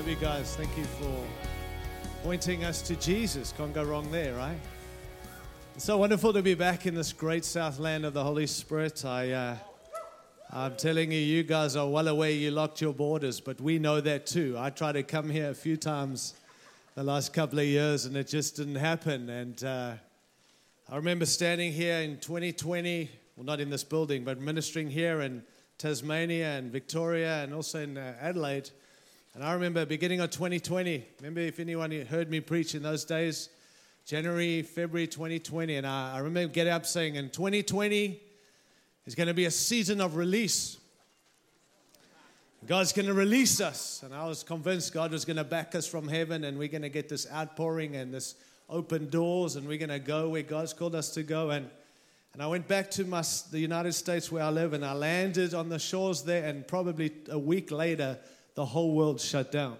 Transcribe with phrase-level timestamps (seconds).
[0.00, 0.56] Love you guys.
[0.56, 1.26] Thank you for
[2.22, 3.52] pointing us to Jesus.
[3.54, 4.56] Can't go wrong there, right?
[5.74, 9.04] It's so wonderful to be back in this great south land of the Holy Spirit.
[9.04, 9.56] I, uh,
[10.50, 14.00] I'm telling you, you guys are well aware you locked your borders, but we know
[14.00, 14.56] that too.
[14.58, 16.32] I tried to come here a few times
[16.94, 19.28] the last couple of years, and it just didn't happen.
[19.28, 19.92] And uh,
[20.88, 25.42] I remember standing here in 2020, well, not in this building, but ministering here in
[25.76, 28.70] Tasmania and Victoria and also in uh, Adelaide.
[29.34, 33.48] And I remember beginning of 2020, remember if anyone heard me preach in those days,
[34.04, 38.20] January, February 2020, and I, I remember getting up saying, in 2020
[39.06, 40.78] is going to be a season of release.
[42.66, 44.02] God's going to release us.
[44.04, 46.82] And I was convinced God was going to back us from heaven and we're going
[46.82, 48.34] to get this outpouring and this
[48.68, 51.50] open doors and we're going to go where God's called us to go.
[51.50, 51.70] And,
[52.32, 55.54] and I went back to my, the United States where I live and I landed
[55.54, 56.44] on the shores there.
[56.44, 58.18] And probably a week later,
[58.54, 59.76] the whole world shut down.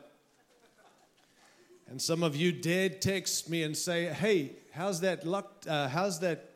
[1.88, 6.20] And some of you dared text me and say, hey, how's that, luck, uh, how's
[6.20, 6.50] that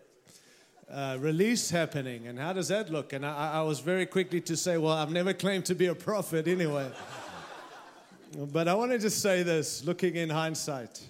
[0.88, 3.12] uh, release happening and how does that look?
[3.12, 5.94] And I, I, was very quickly to say, well, I've never claimed to be a
[5.94, 6.88] prophet anyway.
[8.53, 11.03] but I wanted to say this looking in hindsight.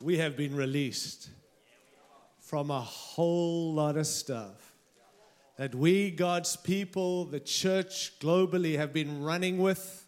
[0.00, 1.30] We have been released
[2.38, 4.65] from a whole lot of stuff
[5.56, 10.06] that we, God's people, the church globally, have been running with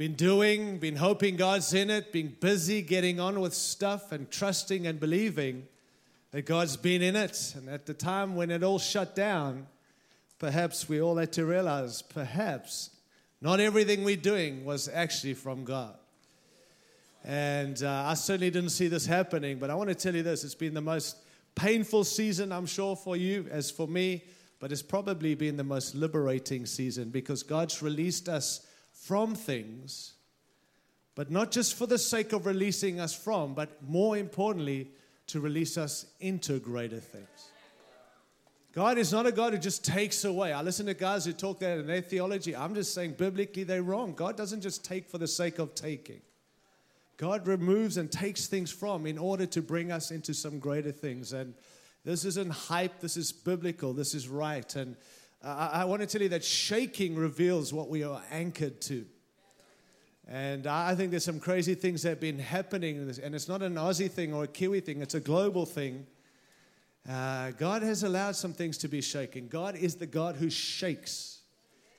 [0.00, 4.86] been doing, been hoping God's in it, been busy getting on with stuff and trusting
[4.86, 5.66] and believing
[6.30, 7.54] that God's been in it.
[7.54, 9.66] And at the time when it all shut down,
[10.38, 12.88] perhaps we all had to realize perhaps
[13.42, 15.94] not everything we're doing was actually from God.
[17.22, 20.44] And uh, I certainly didn't see this happening, but I want to tell you this
[20.44, 21.18] it's been the most
[21.54, 24.24] painful season, I'm sure, for you as for me,
[24.58, 30.14] but it's probably been the most liberating season because God's released us from things,
[31.14, 34.90] but not just for the sake of releasing us from, but more importantly,
[35.28, 37.50] to release us into greater things.
[38.72, 40.52] God is not a God who just takes away.
[40.52, 42.54] I listen to guys who talk that in their theology.
[42.54, 44.12] I'm just saying biblically they're wrong.
[44.14, 46.20] God doesn't just take for the sake of taking.
[47.20, 51.34] God removes and takes things from in order to bring us into some greater things.
[51.34, 51.52] And
[52.02, 54.74] this isn't hype, this is biblical, this is right.
[54.74, 54.96] And
[55.44, 59.04] I, I want to tell you that shaking reveals what we are anchored to.
[60.28, 63.74] And I think there's some crazy things that have been happening, and it's not an
[63.74, 66.06] Aussie thing or a Kiwi thing, it's a global thing.
[67.06, 69.46] Uh, God has allowed some things to be shaken.
[69.46, 71.40] God is the God who shakes,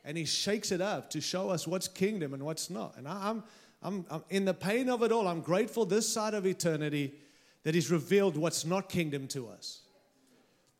[0.03, 2.97] and He shakes it up to show us what's kingdom and what's not.
[2.97, 3.43] And I, I'm,
[3.81, 7.13] I'm, I'm in the pain of it all, I'm grateful this side of eternity
[7.63, 9.81] that He's revealed what's not kingdom to us.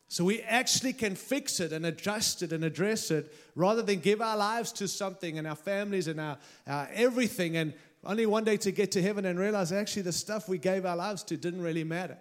[0.08, 4.22] So we actually can fix it and adjust it and address it rather than give
[4.22, 7.74] our lives to something and our families and our, our everything and
[8.04, 10.98] only one day to get to heaven and realize actually the stuff we gave our
[10.98, 12.18] lives to didn't really matter.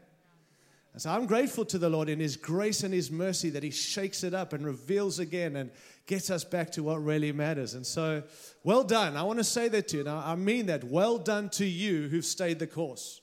[0.92, 3.70] And so I'm grateful to the Lord in His grace and His mercy that He
[3.70, 5.70] shakes it up and reveals again and
[6.06, 7.74] gets us back to what really matters.
[7.74, 8.22] And so,
[8.64, 9.16] well done.
[9.16, 10.04] I want to say that to you.
[10.04, 10.82] Now, I mean that.
[10.84, 13.20] Well done to you who've stayed the course.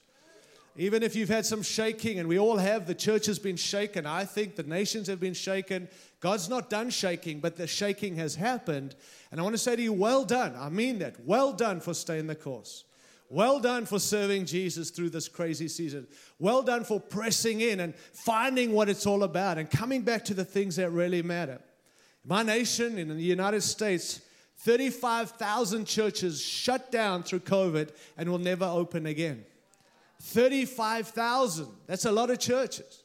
[0.79, 4.05] Even if you've had some shaking, and we all have, the church has been shaken.
[4.05, 5.89] I think the nations have been shaken.
[6.19, 8.95] God's not done shaking, but the shaking has happened.
[9.31, 10.55] And I want to say to you, well done.
[10.55, 11.25] I mean that.
[11.25, 12.83] Well done for staying the course.
[13.29, 16.07] Well done for serving Jesus through this crazy season.
[16.39, 20.33] Well done for pressing in and finding what it's all about and coming back to
[20.33, 21.59] the things that really matter.
[22.23, 24.21] My nation in the United States,
[24.59, 29.45] 35,000 churches shut down through COVID and will never open again.
[30.21, 31.67] 35,000.
[31.85, 33.03] That's a lot of churches.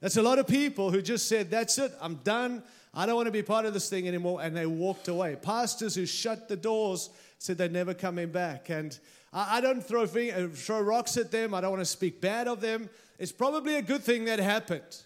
[0.00, 2.62] That's a lot of people who just said, That's it, I'm done.
[2.94, 4.40] I don't want to be part of this thing anymore.
[4.42, 5.36] And they walked away.
[5.36, 8.70] Pastors who shut the doors said they're never coming back.
[8.70, 8.98] And
[9.32, 12.60] I, don't throw, uh, throw rocks at them, I don't want to speak bad of
[12.60, 12.88] them.
[13.18, 15.02] It's probably a good thing that happened.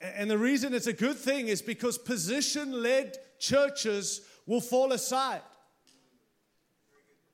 [0.00, 5.42] And the reason it's a good thing is because position led churches will fall aside.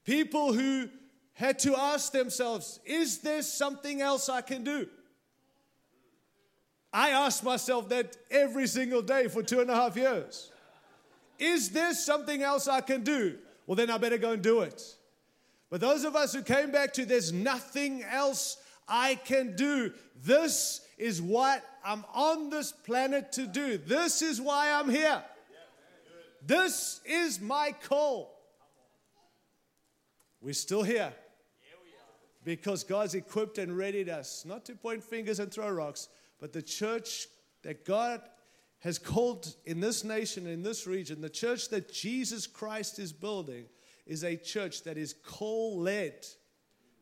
[0.05, 0.89] People who
[1.35, 4.89] had to ask themselves, is there something else I can do?
[6.93, 10.51] I ask myself that every single day for two and a half years.
[11.39, 13.39] Is there something else I can do?
[13.67, 14.83] Well, then I better go and do it.
[15.71, 19.93] But those of us who came back to there's nothing else I can do,
[20.25, 23.79] this is what I'm on this planet to do.
[23.79, 25.23] This is why I'm here.
[26.45, 28.39] This is my call.
[30.41, 31.13] We're still here
[32.45, 36.09] because God's equipped and readied us not to point fingers and throw rocks,
[36.41, 37.29] but the church
[37.63, 38.21] that God
[38.83, 43.65] has called in this nation, in this region, the church that Jesus Christ is building
[44.07, 46.27] is a church that is call led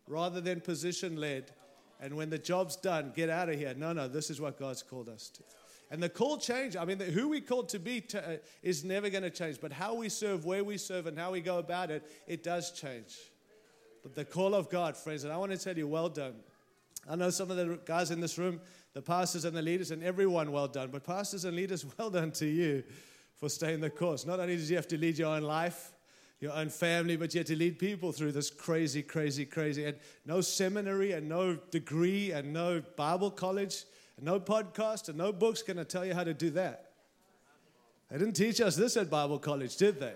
[0.07, 1.53] rather than position led.
[2.01, 3.75] And when the job's done, get out of here.
[3.75, 5.43] No, no, this is what God's called us to.
[5.91, 8.85] And the call change, I mean, the, who we called to be to, uh, is
[8.85, 9.61] never going to change.
[9.61, 12.71] But how we serve, where we serve, and how we go about it, it does
[12.73, 13.17] change.
[14.03, 16.35] But the call of God, friends, and I want to tell you, well done.
[17.09, 18.61] I know some of the guys in this room,
[18.93, 20.91] the pastors and the leaders, and everyone, well done.
[20.91, 22.83] But pastors and leaders, well done to you
[23.37, 24.27] for staying the course.
[24.27, 25.93] Not only did you have to lead your own life,
[26.41, 29.85] your own family, but you had to lead people through this crazy, crazy, crazy.
[29.85, 33.85] And no seminary and no degree and no Bible college
[34.17, 36.93] and no podcast and no books going to tell you how to do that.
[38.11, 40.15] They didn't teach us this at Bible college, did they?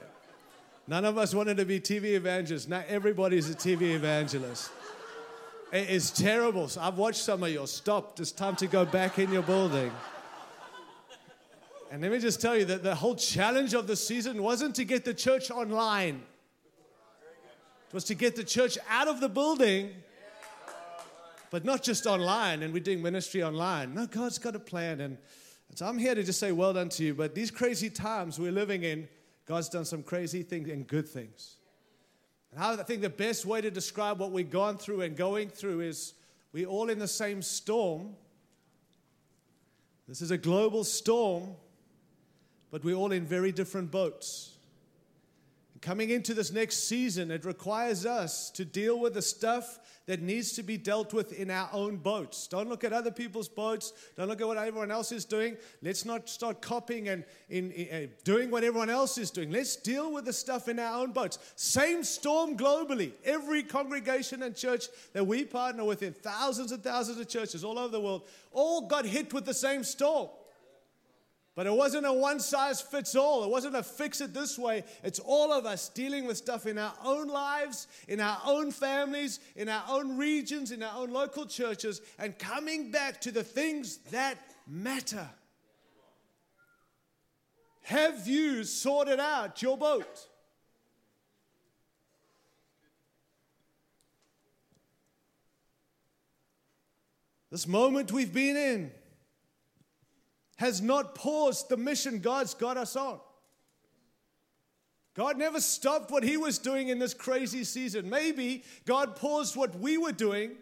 [0.87, 2.69] None of us wanted to be TV evangelists.
[2.69, 4.71] Now everybody's a TV evangelist.
[5.75, 6.69] It is terrible.
[6.69, 8.21] So I've watched some of your Stop.
[8.21, 9.91] It's time to go back in your building.
[11.91, 14.85] And let me just tell you that the whole challenge of the season wasn't to
[14.85, 16.23] get the church online,
[17.89, 19.91] it was to get the church out of the building,
[21.51, 22.63] but not just online.
[22.63, 23.95] And we're doing ministry online.
[23.95, 25.01] No, God's got a plan.
[25.01, 25.19] And
[25.75, 27.15] so I'm here to just say, well done to you.
[27.15, 29.09] But these crazy times we're living in,
[29.45, 31.57] God's done some crazy things and good things.
[32.55, 35.81] And I think the best way to describe what we've gone through and going through
[35.81, 36.15] is
[36.53, 38.15] we're all in the same storm.
[40.07, 41.57] This is a global storm,
[42.71, 44.54] but we're all in very different boats.
[45.85, 50.53] Coming into this next season, it requires us to deal with the stuff that needs
[50.53, 52.47] to be dealt with in our own boats.
[52.47, 53.93] Don't look at other people's boats.
[54.17, 55.59] Don't look at what everyone else is doing.
[55.83, 59.51] Let's not start copying and in, in, uh, doing what everyone else is doing.
[59.51, 61.39] Let's deal with the stuff in our own boats.
[61.55, 63.13] Same storm globally.
[63.23, 67.79] Every congregation and church that we partner with in thousands and thousands of churches all
[67.79, 68.23] over the world
[68.53, 70.31] all got hit with the same storm.
[71.57, 73.45] But it wasn't a one size fits all.
[73.45, 74.83] It wasn't a fix it this way.
[75.05, 79.39] It's all of us dealing with stuff in our own lives, in our own families,
[79.55, 83.99] in our own regions, in our own local churches, and coming back to the things
[84.11, 84.37] that
[84.67, 85.29] matter.
[87.83, 90.27] Have you sorted out your boat?
[97.53, 98.91] This moment we've been in
[100.57, 103.19] has not paused the mission God's got us on.
[105.15, 108.11] God never stopped what He was doing in this crazy season.
[108.11, 110.53] Maybe God paused what we were doing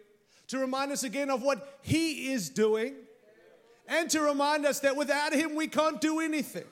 [0.47, 2.93] to remind us again of what He is doing
[3.87, 6.65] and to remind us that without Him we can't do anything.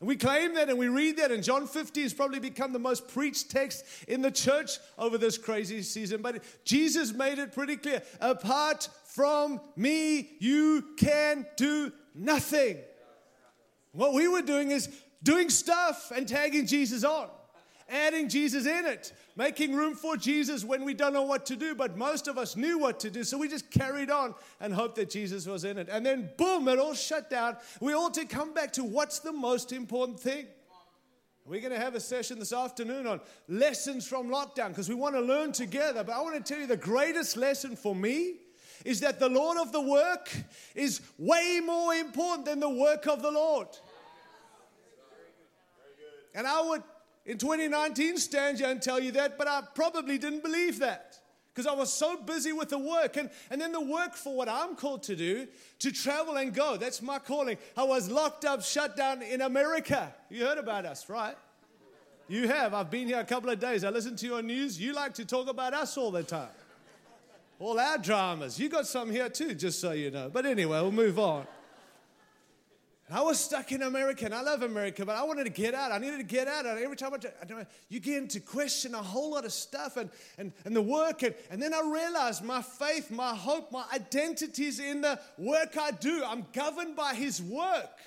[0.00, 2.78] And we claim that and we read that, and John 50 has probably become the
[2.78, 6.22] most preached text in the church over this crazy season.
[6.22, 12.78] But Jesus made it pretty clear apart from me, you can do nothing.
[13.92, 14.88] What we were doing is
[15.22, 17.28] doing stuff and tagging Jesus on,
[17.88, 21.74] adding Jesus in it, making room for Jesus when we don't know what to do.
[21.74, 24.96] But most of us knew what to do, so we just carried on and hoped
[24.96, 25.88] that Jesus was in it.
[25.90, 27.56] And then, boom, it all shut down.
[27.80, 30.46] We all to come back to what's the most important thing.
[31.46, 35.16] We're going to have a session this afternoon on lessons from lockdown because we want
[35.16, 36.04] to learn together.
[36.04, 38.36] But I want to tell you the greatest lesson for me
[38.84, 40.30] is that the Lord of the work
[40.74, 43.68] is way more important than the work of the Lord.
[46.34, 46.82] And I would,
[47.26, 51.18] in 2019, stand here and tell you that, but I probably didn't believe that
[51.52, 53.16] because I was so busy with the work.
[53.16, 55.48] And, and then the work for what I'm called to do,
[55.80, 56.76] to travel and go.
[56.76, 57.58] That's my calling.
[57.76, 60.14] I was locked up, shut down in America.
[60.30, 61.36] You heard about us, right?
[62.28, 62.74] You have.
[62.74, 63.82] I've been here a couple of days.
[63.82, 64.80] I listen to your news.
[64.80, 66.48] You like to talk about us all the time
[67.60, 68.58] all our dramas.
[68.58, 70.30] You got some here too, just so you know.
[70.32, 71.46] But anyway, we'll move on.
[73.12, 75.90] I was stuck in America, and I love America, but I wanted to get out.
[75.90, 76.64] I needed to get out.
[76.64, 77.16] And every time I,
[77.54, 81.24] I you get to question a whole lot of stuff and, and, and the work.
[81.24, 85.76] And, and then I realized my faith, my hope, my identity is in the work
[85.76, 86.22] I do.
[86.24, 87.98] I'm governed by His work.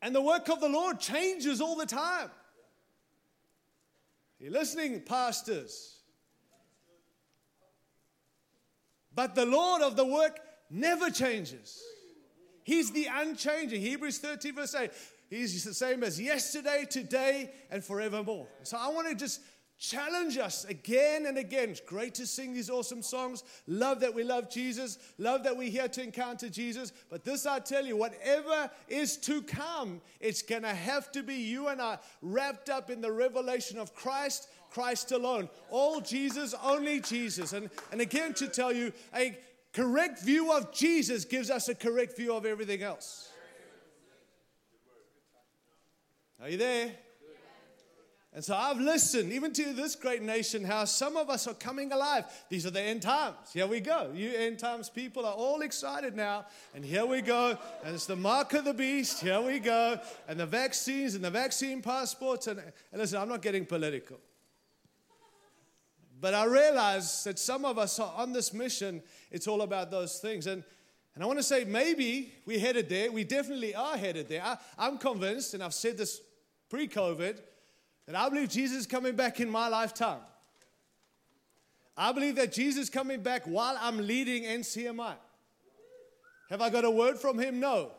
[0.00, 2.30] And the work of the Lord changes all the time.
[4.40, 5.93] Are you listening, pastors?
[9.14, 10.40] But the Lord of the work
[10.70, 11.82] never changes.
[12.64, 13.80] He's the unchanging.
[13.80, 14.90] Hebrews 13, verse 8.
[15.30, 18.46] He's the same as yesterday, today, and forevermore.
[18.62, 19.40] So I want to just
[19.78, 21.70] challenge us again and again.
[21.70, 23.42] It's great to sing these awesome songs.
[23.66, 24.98] Love that we love Jesus.
[25.18, 26.92] Love that we're here to encounter Jesus.
[27.10, 31.34] But this, I tell you, whatever is to come, it's going to have to be
[31.34, 35.48] you and I wrapped up in the revelation of Christ Christ alone.
[35.70, 37.52] All Jesus, only Jesus.
[37.52, 39.38] And, and again, to tell you, a
[39.72, 43.30] correct view of Jesus gives us a correct view of everything else.
[46.42, 46.90] Are you there?
[48.32, 51.92] And so I've listened, even to this great nation, how some of us are coming
[51.92, 52.24] alive.
[52.48, 53.36] These are the end times.
[53.52, 54.10] Here we go.
[54.12, 56.46] You end times people are all excited now.
[56.74, 57.56] And here we go.
[57.84, 59.20] And it's the mark of the beast.
[59.20, 60.00] Here we go.
[60.26, 62.48] And the vaccines and the vaccine passports.
[62.48, 64.18] And, and listen, I'm not getting political.
[66.20, 69.02] But I realize that some of us are on this mission.
[69.30, 70.46] It's all about those things.
[70.46, 70.62] And,
[71.14, 73.10] and I want to say maybe we're headed there.
[73.10, 74.42] We definitely are headed there.
[74.42, 76.20] I, I'm convinced, and I've said this
[76.70, 77.38] pre COVID
[78.06, 80.20] that I believe Jesus is coming back in my lifetime.
[81.96, 85.14] I believe that Jesus is coming back while I'm leading NCMI.
[86.50, 87.60] Have I got a word from him?
[87.60, 87.92] No.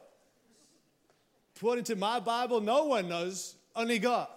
[1.55, 4.27] According to my Bible, no one knows, only God.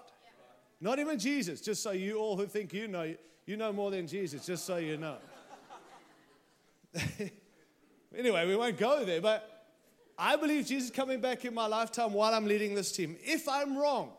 [0.80, 3.14] Not even Jesus, just so you all who think you know,
[3.48, 5.16] you know more than Jesus, just so you know.
[8.16, 9.64] anyway, we won't go there, but
[10.18, 13.16] I believe Jesus coming back in my lifetime while I'm leading this team.
[13.22, 14.10] If I'm wrong,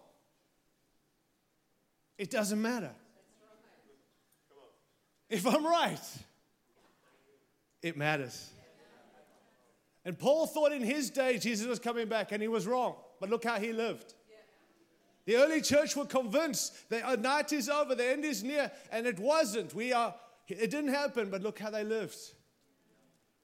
[2.17, 2.89] it doesn't matter.
[5.29, 5.99] If I'm right,
[7.83, 8.49] it matters.
[10.05, 12.95] And Paul thought in his day Jesus was coming back, and he was wrong.
[13.19, 14.15] But look how he lived.
[15.29, 19.05] The early church were convinced that a night is over, the end is near, and
[19.05, 19.75] it wasn't.
[19.75, 20.15] We are,
[20.47, 22.17] it didn't happen, but look how they lived.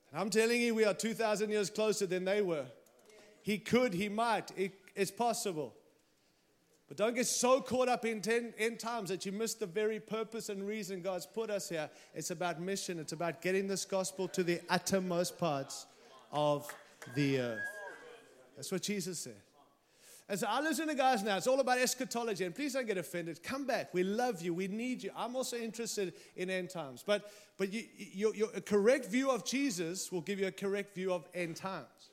[0.09, 2.65] And I'm telling you, we are 2,000 years closer than they were.
[3.43, 5.75] He could, he might, it, it's possible.
[6.87, 9.99] But don't get so caught up in ten, end times that you miss the very
[9.99, 11.87] purpose and reason God's put us here.
[12.15, 15.85] It's about mission, it's about getting this gospel to the uttermost parts
[16.31, 16.67] of
[17.13, 17.59] the earth.
[18.55, 19.44] That's what Jesus said.
[20.27, 21.37] And so I listen to guys now.
[21.37, 22.45] It's all about eschatology.
[22.45, 23.43] And please don't get offended.
[23.43, 23.93] Come back.
[23.93, 24.55] We love you.
[24.55, 25.11] We need you.
[25.15, 27.03] I'm also interested in end times.
[27.05, 31.13] But, but you, your, your, correct view of Jesus will give you a correct view
[31.13, 32.09] of end times.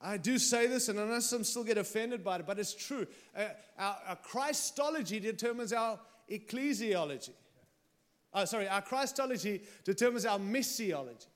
[0.00, 2.74] I do say this, and I know some still get offended by it, but it's
[2.74, 3.06] true.
[3.36, 3.44] Uh,
[3.78, 5.98] our, our, Christology determines our
[6.28, 7.30] ecclesiology.
[8.34, 11.26] Oh, sorry, our Christology determines our missiology.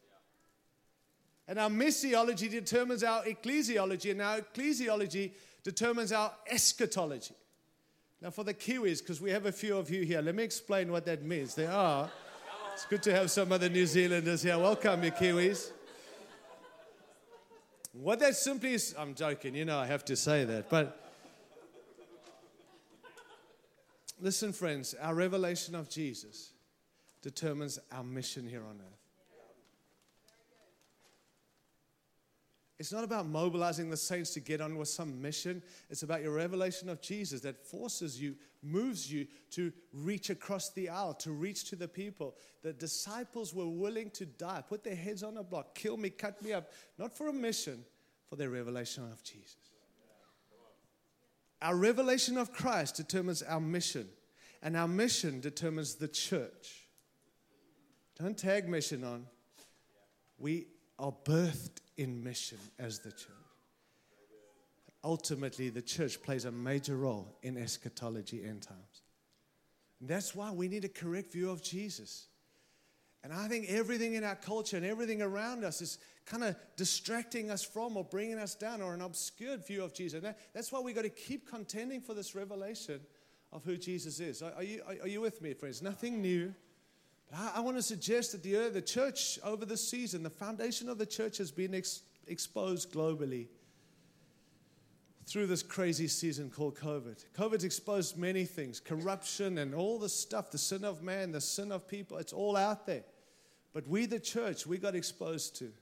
[1.48, 7.34] And our missiology determines our ecclesiology, and our ecclesiology determines our eschatology.
[8.20, 10.90] Now, for the Kiwis, because we have a few of you here, let me explain
[10.90, 11.54] what that means.
[11.54, 12.10] There are.
[12.72, 14.58] It's good to have some other New Zealanders here.
[14.58, 15.70] Welcome, you Kiwis.
[17.92, 21.00] What that simply is, I'm joking, you know, I have to say that, but
[24.20, 26.52] listen, friends, our revelation of Jesus
[27.22, 29.05] determines our mission here on earth.
[32.78, 35.62] It's not about mobilizing the saints to get on with some mission.
[35.88, 40.90] It's about your revelation of Jesus that forces you, moves you to reach across the
[40.90, 42.36] aisle, to reach to the people.
[42.62, 46.42] The disciples were willing to die, put their heads on a block, kill me, cut
[46.42, 47.82] me up, not for a mission,
[48.28, 49.56] for their revelation of Jesus.
[51.62, 54.06] Our revelation of Christ determines our mission,
[54.62, 56.88] and our mission determines the church.
[58.18, 59.24] Don't tag mission on.
[60.38, 60.66] We
[60.98, 63.30] are birthed in mission as the church.
[65.04, 69.02] Ultimately, the church plays a major role in eschatology end times.
[70.00, 72.26] And that's why we need a correct view of Jesus.
[73.22, 77.50] And I think everything in our culture and everything around us is kind of distracting
[77.50, 80.22] us from or bringing us down or an obscured view of Jesus.
[80.22, 83.00] That, that's why we've got to keep contending for this revelation
[83.52, 84.42] of who Jesus is.
[84.42, 85.82] Are, are you, are, you with me, friends?
[85.82, 86.54] Nothing new.
[87.34, 90.88] I, I want to suggest that the, uh, the church over the season, the foundation
[90.88, 93.48] of the church has been ex- exposed globally
[95.26, 97.24] through this crazy season called COVID.
[97.36, 101.72] COVID's exposed many things corruption and all the stuff, the sin of man, the sin
[101.72, 103.02] of people, it's all out there.
[103.72, 105.72] But we, the church, we got exposed to.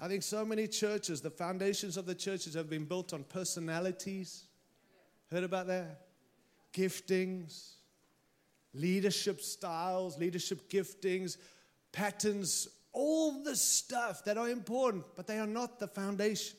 [0.00, 4.44] I think so many churches, the foundations of the churches have been built on personalities.
[5.30, 6.06] Heard about that?
[6.72, 7.77] Giftings
[8.74, 11.36] leadership styles, leadership giftings,
[11.92, 16.56] patterns, all the stuff that are important, but they are not the foundation.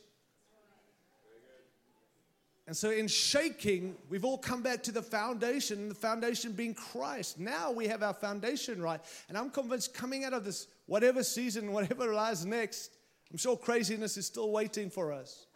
[2.68, 7.40] And so, in shaking, we've all come back to the foundation, the foundation being Christ.
[7.40, 9.02] Now we have our foundation right.
[9.28, 12.92] And I'm convinced coming out of this, whatever season, whatever lies next,
[13.32, 15.48] I'm sure craziness is still waiting for us.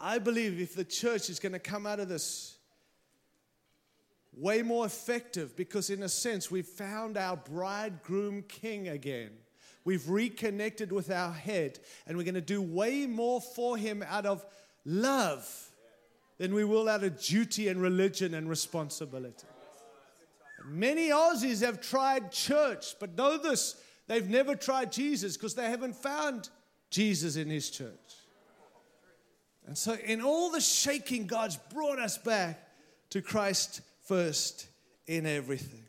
[0.00, 2.56] I believe if the church is going to come out of this
[4.36, 9.30] way more effective because, in a sense, we've found our bridegroom king again.
[9.84, 14.26] We've reconnected with our head, and we're going to do way more for him out
[14.26, 14.44] of
[14.84, 15.48] love
[16.38, 19.46] than we will out of duty and religion and responsibility.
[20.64, 25.96] Many Aussies have tried church, but know this they've never tried Jesus because they haven't
[25.96, 26.50] found
[26.90, 27.90] Jesus in his church.
[29.66, 32.66] And so, in all the shaking, God's brought us back
[33.10, 34.66] to Christ first
[35.06, 35.84] in everything.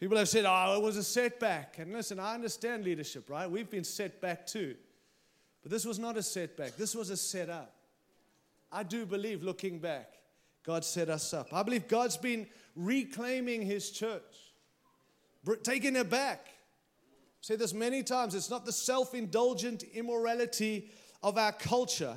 [0.00, 1.78] People have said, oh, it was a setback.
[1.78, 3.48] And listen, I understand leadership, right?
[3.48, 4.74] We've been set back too.
[5.62, 7.72] But this was not a setback, this was a setup.
[8.72, 10.14] I do believe, looking back,
[10.64, 11.52] God set us up.
[11.52, 14.52] I believe God's been reclaiming His church,
[15.62, 16.46] taking it back.
[16.46, 18.34] I've said this many times.
[18.34, 20.90] It's not the self indulgent immorality
[21.22, 22.16] of our culture,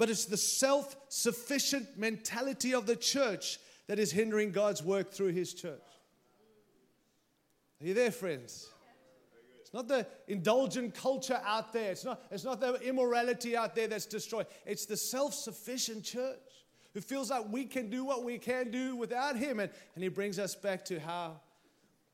[0.00, 5.32] but it's the self sufficient mentality of the church that is hindering God's work through
[5.32, 5.78] His church.
[7.82, 8.70] Are you there, friends?
[9.60, 11.90] It's not the indulgent culture out there.
[11.90, 14.46] It's not, it's not the immorality out there that's destroyed.
[14.64, 16.64] It's the self sufficient church
[16.94, 19.60] who feels like we can do what we can do without Him.
[19.60, 21.40] And, and He brings us back to how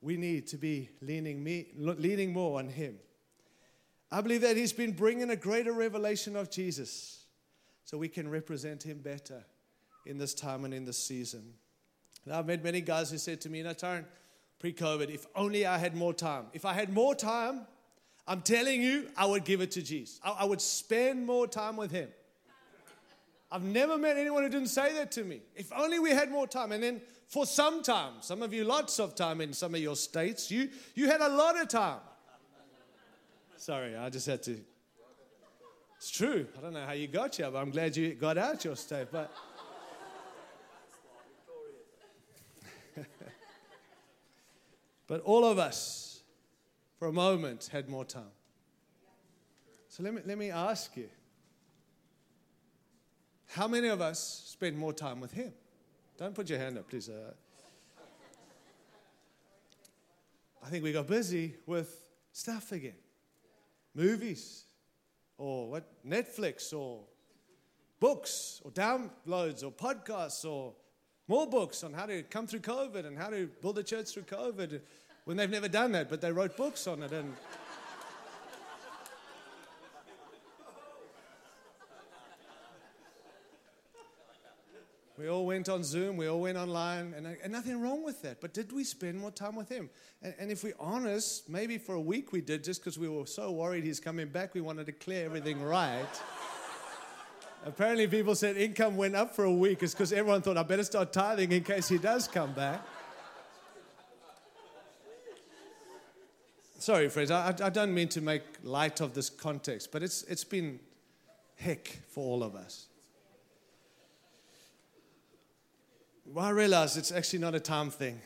[0.00, 2.96] we need to be leaning, me, leaning more on Him.
[4.10, 7.15] I believe that He's been bringing a greater revelation of Jesus
[7.86, 9.44] so we can represent Him better
[10.04, 11.54] in this time and in this season.
[12.26, 14.04] Now, I've met many guys who said to me, Tyrone,
[14.58, 16.46] pre COVID, if only I had more time.
[16.52, 17.60] If I had more time,
[18.26, 20.20] I'm telling you, I would give it to Jesus.
[20.22, 22.08] I, I would spend more time with Him.
[23.52, 25.40] I've never met anyone who didn't say that to me.
[25.54, 26.72] If only we had more time.
[26.72, 29.94] And then for some time, some of you lots of time in some of your
[29.94, 32.00] states, you, you had a lot of time.
[33.56, 34.58] Sorry, I just had to.
[35.96, 36.46] It's true.
[36.56, 39.08] I don't know how you got here, but I'm glad you got out your state.
[39.10, 39.32] But
[45.06, 46.20] But all of us,
[46.98, 48.32] for a moment, had more time.
[49.88, 51.08] So let me, let me ask you
[53.48, 55.52] how many of us spend more time with Him?
[56.18, 57.08] Don't put your hand up, please.
[57.08, 57.32] Uh,
[60.64, 62.96] I think we got busy with stuff again
[63.94, 64.65] movies,
[65.38, 67.00] or what, Netflix, or
[68.00, 70.74] books, or downloads, or podcasts, or
[71.28, 74.24] more books on how to come through COVID and how to build a church through
[74.24, 74.80] COVID
[75.24, 77.12] when they've never done that, but they wrote books on it.
[77.12, 77.34] And
[85.18, 88.40] we all went on Zoom, we all went online, and, and nothing wrong with that.
[88.40, 89.88] But did we spend more time with Him?
[90.22, 93.26] And, and if we're honest, maybe for a week we did just because we were
[93.26, 96.04] so worried He's coming back, we wanted to clear everything right.
[97.64, 99.82] Apparently, people said income went up for a week.
[99.82, 102.80] It's because everyone thought, I better start tithing in case he does come back.
[106.78, 110.44] Sorry, friends, I, I don't mean to make light of this context, but it's, it's
[110.44, 110.78] been
[111.56, 112.86] heck for all of us.
[116.32, 118.20] Well, I realize it's actually not a time thing,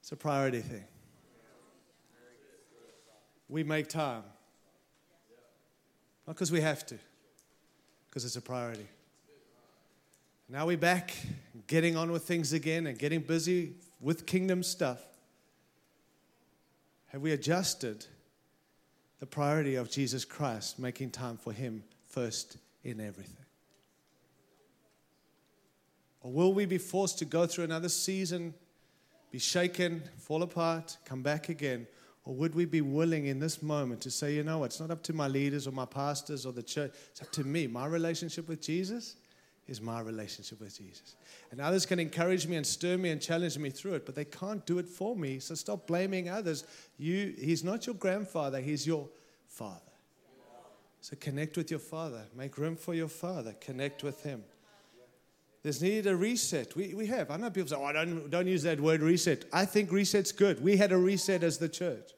[0.00, 0.84] it's a priority thing.
[3.48, 4.22] We make time,
[6.26, 6.98] not because we have to
[8.08, 8.86] because it's a priority.
[10.48, 11.14] Now we're back,
[11.68, 15.00] getting on with things again and getting busy with kingdom stuff.
[17.08, 18.06] Have we adjusted
[19.20, 23.39] the priority of Jesus Christ, making time for Him first in everything?
[26.22, 28.54] Or will we be forced to go through another season,
[29.30, 31.86] be shaken, fall apart, come back again?
[32.24, 35.02] Or would we be willing in this moment to say, you know, it's not up
[35.04, 37.66] to my leaders or my pastors or the church, it's up to me.
[37.66, 39.16] My relationship with Jesus
[39.66, 41.14] is my relationship with Jesus.
[41.50, 44.24] And others can encourage me and stir me and challenge me through it, but they
[44.24, 45.38] can't do it for me.
[45.38, 46.64] So stop blaming others.
[46.98, 49.08] You, he's not your grandfather, he's your
[49.46, 49.80] father.
[51.00, 52.24] So connect with your father.
[52.36, 53.54] Make room for your father.
[53.60, 54.44] Connect with him.
[55.62, 56.74] There's needed a reset.
[56.74, 57.30] We, we have.
[57.30, 59.44] I know people say, oh, don't, don't use that word reset.
[59.52, 60.62] I think reset's good.
[60.62, 62.12] We had a reset as the church.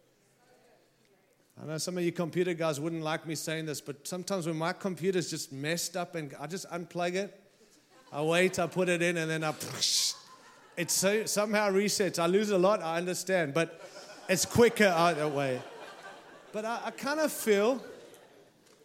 [1.61, 4.57] I know some of you computer guys wouldn't like me saying this, but sometimes when
[4.57, 7.39] my computer's just messed up and I just unplug it,
[8.13, 9.55] I wait, I put it in, and then I.
[10.75, 12.19] It so, somehow resets.
[12.19, 13.79] I lose a lot, I understand, but
[14.27, 15.61] it's quicker either way.
[16.51, 17.85] But I, I kind of feel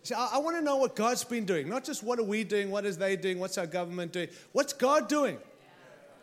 [0.07, 2.45] See, I, I want to know what God's been doing, not just what are we
[2.45, 4.29] doing, what is they doing, what's our government doing.
[4.53, 5.37] What's God doing?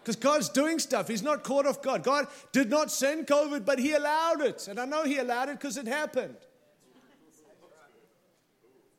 [0.03, 1.07] Because God's doing stuff.
[1.07, 2.03] He's not caught off guard.
[2.03, 4.69] God did not send COVID, but He allowed it.
[4.69, 6.35] And I know He allowed it because it happened.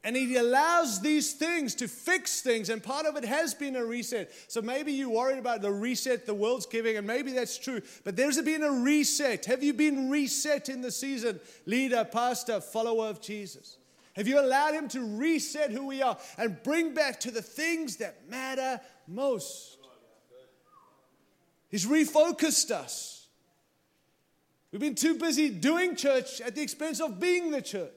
[0.03, 3.83] And He allows these things to fix things, and part of it has been a
[3.83, 4.31] reset.
[4.47, 8.15] So maybe you're worried about the reset the world's giving, and maybe that's true, but
[8.15, 9.45] there's been a reset.
[9.45, 13.77] Have you been reset in the season, leader, pastor, follower of Jesus?
[14.15, 17.97] Have you allowed Him to reset who we are and bring back to the things
[17.97, 19.77] that matter most?
[21.69, 23.27] He's refocused us.
[24.71, 27.91] We've been too busy doing church at the expense of being the church.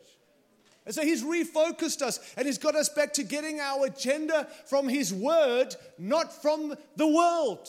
[0.84, 4.88] And so he's refocused us and he's got us back to getting our agenda from
[4.88, 7.68] his word, not from the world.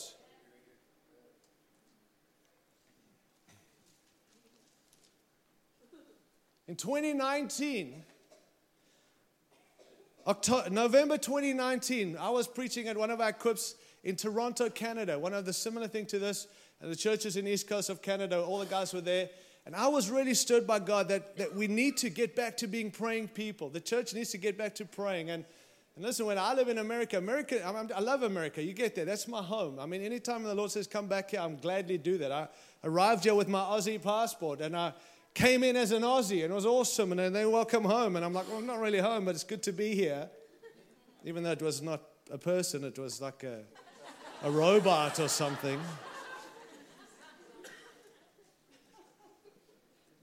[6.67, 8.05] In 2019,
[10.29, 15.17] October, November 2019, I was preaching at one of our quips in Toronto, Canada.
[15.17, 16.45] One of the similar thing to this,
[16.79, 19.29] and the churches in the east coast of Canada, all the guys were there.
[19.65, 22.67] And I was really stirred by God that, that we need to get back to
[22.67, 23.69] being praying people.
[23.69, 25.31] The church needs to get back to praying.
[25.31, 25.45] And,
[25.95, 28.61] and listen, when I live in America, America, I, I love America.
[28.61, 29.05] You get there.
[29.05, 29.79] That's my home.
[29.79, 32.31] I mean, anytime the Lord says, come back here, I'm gladly do that.
[32.31, 32.47] I
[32.83, 34.93] arrived here with my Aussie passport and I
[35.33, 37.17] came in as an Aussie and it was awesome.
[37.17, 38.15] And they welcome home.
[38.15, 40.29] And I'm like, well, I'm not really home, but it's good to be here.
[41.23, 43.63] Even though it was not a person, it was like a,
[44.43, 45.79] a robot or something.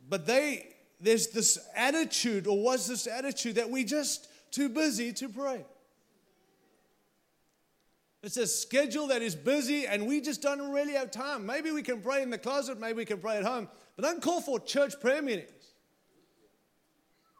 [0.09, 5.29] But they, there's this attitude, or was this attitude, that we just too busy to
[5.29, 5.65] pray.
[8.23, 11.47] It's a schedule that is busy and we just don't really have time.
[11.47, 14.23] Maybe we can pray in the closet, maybe we can pray at home, but don't
[14.23, 15.51] call for church prayer meetings.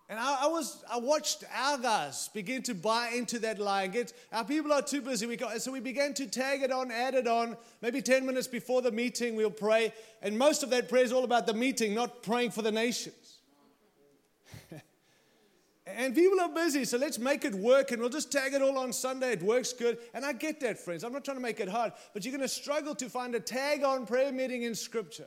[0.09, 3.93] And I, I, was, I watched our guys begin to buy into that lie and
[3.93, 5.27] get, our people are too busy.
[5.27, 7.57] We got, so we began to tag it on, add it on.
[7.83, 9.93] Maybe 10 minutes before the meeting, we'll pray.
[10.23, 13.39] And most of that prayer is all about the meeting, not praying for the nations.
[15.89, 18.79] and people are busy, so let's make it work and we'll just tag it all
[18.79, 19.33] on Sunday.
[19.33, 19.99] It works good.
[20.15, 21.03] And I get that, friends.
[21.03, 23.41] I'm not trying to make it hard, but you're going to struggle to find a
[23.41, 25.27] tag on prayer meeting in Scripture.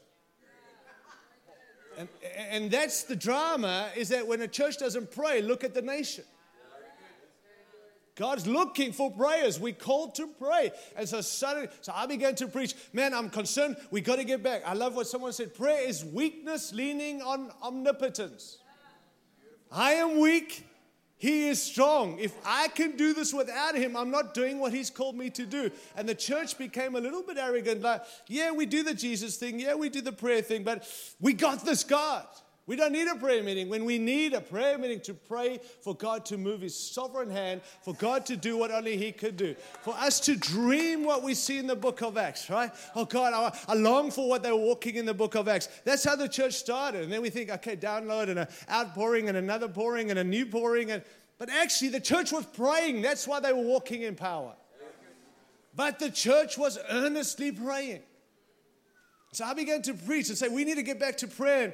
[2.00, 2.08] And,
[2.50, 6.24] and that's the drama is that when a church doesn't pray, look at the nation.
[8.16, 9.60] God's looking for prayers.
[9.60, 10.72] We called to pray.
[10.96, 12.74] And so suddenly, so I began to preach.
[12.94, 13.78] Man, I'm concerned.
[13.92, 14.62] We got to get back.
[14.66, 15.54] I love what someone said.
[15.54, 18.58] Prayer is weakness leaning on omnipotence.
[19.72, 20.66] I am weak.
[21.20, 22.18] He is strong.
[22.18, 25.46] If I can do this without him, I'm not doing what he's called me to
[25.46, 25.70] do.
[25.98, 29.60] And the church became a little bit arrogant like, yeah, we do the Jesus thing.
[29.60, 30.88] Yeah, we do the prayer thing, but
[31.20, 32.26] we got this God.
[32.70, 35.96] We don't need a prayer meeting when we need a prayer meeting to pray for
[35.96, 39.56] God to move His sovereign hand, for God to do what only He could do,
[39.82, 42.70] for us to dream what we see in the book of Acts, right?
[42.96, 45.68] Oh God, I, I long for what they were walking in the book of Acts.
[45.84, 47.02] That's how the church started.
[47.02, 50.46] And then we think, okay, download and an outpouring and another pouring and a new
[50.46, 50.92] pouring.
[50.92, 51.02] And,
[51.40, 53.02] but actually, the church was praying.
[53.02, 54.54] That's why they were walking in power.
[55.76, 58.04] But the church was earnestly praying.
[59.34, 61.74] So I began to preach and say, we need to get back to prayer.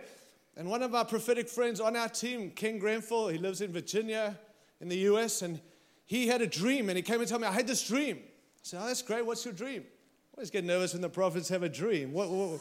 [0.57, 4.39] And one of our prophetic friends on our team, Ken Grenfell, he lives in Virginia
[4.79, 5.59] in the US, and
[6.05, 8.17] he had a dream and he came and told me, I had this dream.
[8.17, 8.29] I
[8.61, 9.25] said, Oh, that's great.
[9.25, 9.83] What's your dream?
[9.83, 12.13] I always get nervous when the prophets have a dream.
[12.13, 12.59] What, what,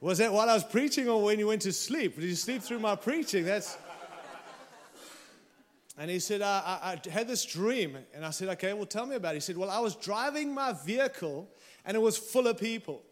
[0.00, 2.16] was that while I was preaching or when you went to sleep?
[2.16, 3.44] Did you sleep through my preaching?
[3.44, 3.76] That's.
[5.98, 7.96] And he said, I, I, I had this dream.
[8.14, 9.36] And I said, Okay, well, tell me about it.
[9.36, 11.48] He said, Well, I was driving my vehicle
[11.84, 13.02] and it was full of people.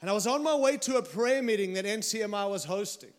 [0.00, 3.12] And I was on my way to a prayer meeting that NCMI was hosting.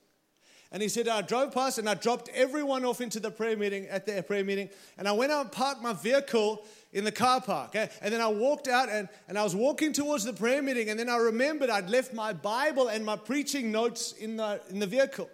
[0.72, 3.88] And he said, I drove past and I dropped everyone off into the prayer meeting
[3.88, 4.70] at the prayer meeting.
[4.98, 6.64] And I went out and parked my vehicle
[6.94, 7.76] in the car park.
[7.76, 7.88] Eh?
[8.02, 10.90] And then I walked out and, and I was walking towards the prayer meeting.
[10.90, 14.80] And then I remembered I'd left my Bible and my preaching notes in the, in
[14.80, 15.30] the vehicle.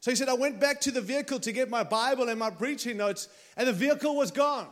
[0.00, 2.50] So he said, I went back to the vehicle to get my Bible and my
[2.50, 4.66] preaching notes, and the vehicle was gone.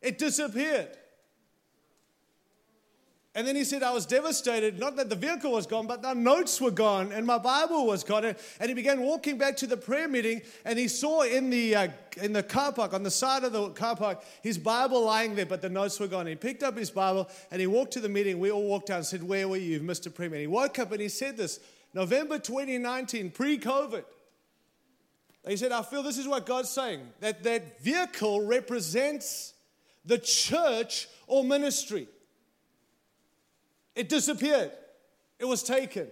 [0.00, 0.96] It disappeared.
[3.36, 6.14] And then he said, I was devastated, not that the vehicle was gone, but the
[6.14, 8.24] notes were gone and my Bible was gone.
[8.24, 11.88] And he began walking back to the prayer meeting and he saw in the, uh,
[12.16, 15.44] in the car park, on the side of the car park, his Bible lying there,
[15.44, 16.26] but the notes were gone.
[16.26, 18.38] He picked up his Bible and he walked to the meeting.
[18.38, 19.80] We all walked down and said, Where were you?
[19.80, 20.44] Missed a prayer meeting.
[20.44, 21.60] He woke up and he said this
[21.92, 24.04] November 2019, pre COVID.
[25.46, 29.52] He said, I feel this is what God's saying that that vehicle represents
[30.06, 32.08] the church or ministry.
[33.96, 34.70] It disappeared,
[35.38, 36.06] it was taken.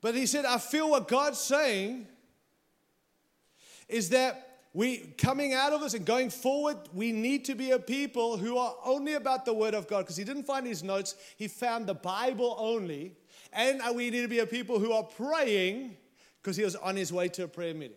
[0.00, 2.06] But he said, I feel what God's saying
[3.88, 7.78] is that we coming out of this and going forward, we need to be a
[7.78, 10.00] people who are only about the word of God.
[10.00, 13.16] Because he didn't find his notes, he found the Bible only.
[13.52, 15.96] And uh, we need to be a people who are praying
[16.42, 17.96] because he was on his way to a prayer meeting.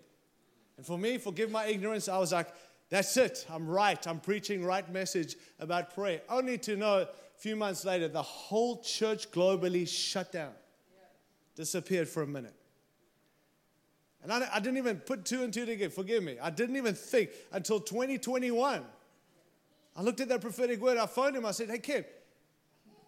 [0.77, 2.47] And for me, forgive my ignorance, I was like,
[2.89, 3.45] that's it.
[3.49, 4.05] I'm right.
[4.07, 6.21] I'm preaching right message about prayer.
[6.29, 10.53] Only to know a few months later, the whole church globally shut down,
[11.55, 12.55] disappeared for a minute.
[14.23, 15.91] And I, I, didn't even put two and two together.
[15.91, 16.37] Forgive me.
[16.41, 18.83] I didn't even think until 2021
[19.97, 20.97] I looked at that prophetic word.
[20.97, 21.45] I phoned him.
[21.45, 22.05] I said, Hey, Ken,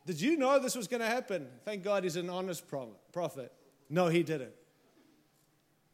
[0.08, 1.48] did you know this was going to happen?
[1.64, 3.54] Thank God he's an honest prophet.
[3.90, 4.54] No, he didn't.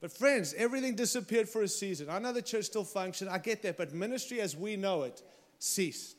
[0.05, 2.11] But, friends, everything disappeared for a season.
[2.11, 3.27] I know the church still functioned.
[3.27, 3.75] I get that.
[3.75, 5.23] But ministry as we know it
[5.57, 6.17] ceased.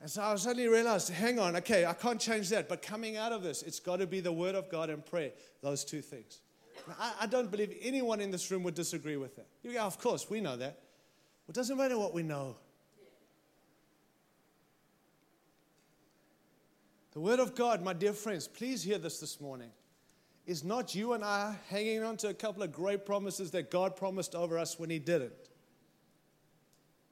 [0.00, 2.68] And so I suddenly realized hang on, okay, I can't change that.
[2.68, 5.30] But coming out of this, it's got to be the word of God and prayer.
[5.62, 6.40] Those two things.
[6.88, 9.46] Now, I, I, don't believe anyone in this room would disagree with that.
[9.62, 10.80] You go, of course, we know that.
[11.48, 12.56] It doesn't matter what we know.
[17.12, 19.70] The Word of God, my dear friends, please hear this this morning,
[20.46, 23.96] is not you and I hanging on to a couple of great promises that God
[23.96, 25.32] promised over us when He didn't.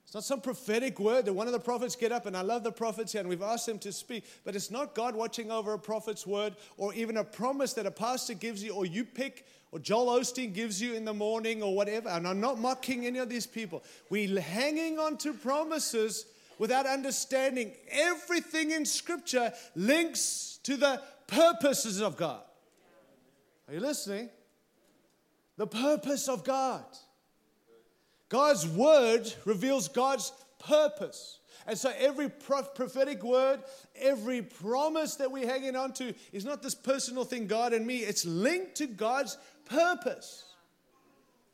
[0.05, 2.65] It's not some prophetic word that one of the prophets get up, and I love
[2.65, 5.73] the prophets here, and we've asked them to speak, but it's not God watching over
[5.73, 9.47] a prophet's word or even a promise that a pastor gives you or you pick
[9.73, 12.11] or Joel Osteen gives you in the morning or whatever.
[12.11, 13.83] And I'm not mocking any of these people.
[14.11, 16.27] We're hanging on to promises
[16.59, 22.43] without understanding everything in Scripture links to the purposes of God.
[23.73, 24.29] Are you listening?
[25.57, 26.85] The purpose of God.
[28.29, 31.39] God's word reveals God's purpose.
[31.67, 33.61] And so every prophetic word,
[33.97, 38.01] every promise that we're hanging on to is not this personal thing, God and me.
[38.01, 40.52] It's linked to God's purpose.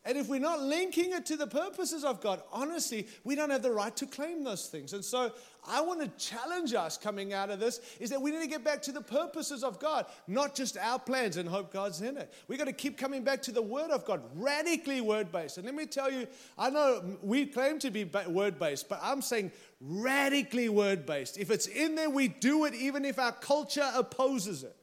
[0.08, 3.60] And if we're not linking it to the purposes of God, honestly, we don't have
[3.60, 4.94] the right to claim those things.
[4.94, 5.32] And so
[5.68, 8.64] I want to challenge us coming out of this is that we need to get
[8.64, 12.32] back to the purposes of God, not just our plans and hope God's in it.
[12.48, 15.58] We've got to keep coming back to the Word of God, radically word based.
[15.58, 19.20] And let me tell you, I know we claim to be word based, but I'm
[19.20, 21.36] saying radically word based.
[21.36, 24.74] If it's in there, we do it even if our culture opposes it.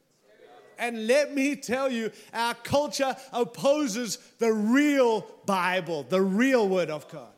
[0.78, 7.08] And let me tell you, our culture opposes the real Bible, the real Word of
[7.10, 7.28] God.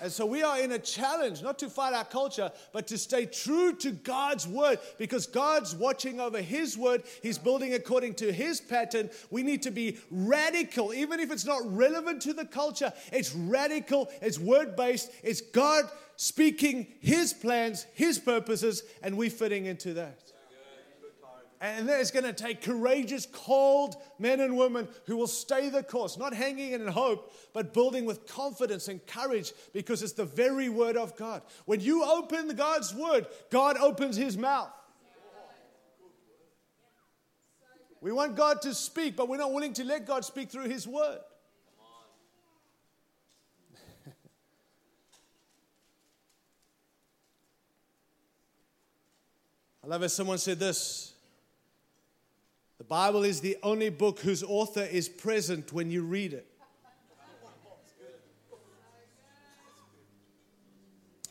[0.00, 3.24] And so we are in a challenge not to fight our culture, but to stay
[3.24, 7.04] true to God's word because God's watching over His word.
[7.22, 9.08] He's building according to His pattern.
[9.30, 12.92] We need to be radical, even if it's not relevant to the culture.
[13.10, 19.64] It's radical, it's word based, it's God speaking His plans, His purposes, and we fitting
[19.64, 20.32] into that.
[21.60, 26.18] And it's going to take courageous, called men and women who will stay the course,
[26.18, 30.98] not hanging in hope, but building with confidence and courage because it's the very word
[30.98, 31.40] of God.
[31.64, 34.70] When you open God's word, God opens his mouth.
[38.02, 40.86] We want God to speak, but we're not willing to let God speak through his
[40.86, 41.18] word.
[49.82, 50.10] I love it.
[50.10, 51.15] Someone said this
[52.88, 56.46] Bible is the only book whose author is present when you read it.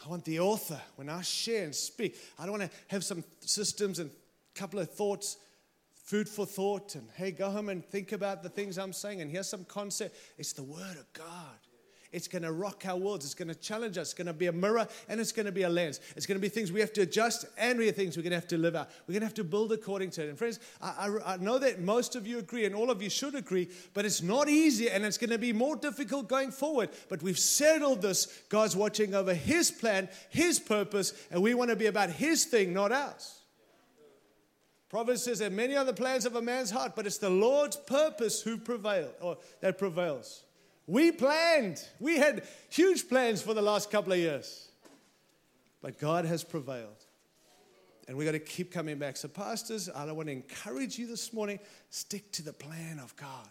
[0.05, 3.23] I want the author, when I share and speak, I don't want to have some
[3.39, 5.37] systems and a couple of thoughts,
[5.95, 9.31] food for thought, and hey, go home and think about the things I'm saying, and
[9.31, 10.15] here's some concept.
[10.37, 11.57] It's the Word of God.
[12.15, 13.25] It's going to rock our worlds.
[13.25, 14.07] It's going to challenge us.
[14.07, 15.99] It's going to be a mirror and it's going to be a lens.
[16.15, 18.31] It's going to be things we have to adjust and we have things we're going
[18.31, 18.89] to have to live out.
[19.05, 20.29] We're going to have to build according to it.
[20.29, 23.09] And friends, I, I, I know that most of you agree and all of you
[23.09, 26.89] should agree, but it's not easy and it's going to be more difficult going forward.
[27.09, 28.27] But we've settled this.
[28.47, 32.71] God's watching over His plan, His purpose, and we want to be about His thing,
[32.71, 33.41] not ours.
[34.87, 37.75] Proverbs says that many are the plans of a man's heart, but it's the Lord's
[37.75, 40.44] purpose who prevail or that prevails.
[40.87, 41.83] We planned.
[41.99, 44.67] We had huge plans for the last couple of years.
[45.81, 47.05] But God has prevailed.
[48.07, 49.17] And we got to keep coming back.
[49.17, 53.49] So, pastors, I want to encourage you this morning stick to the plan of God.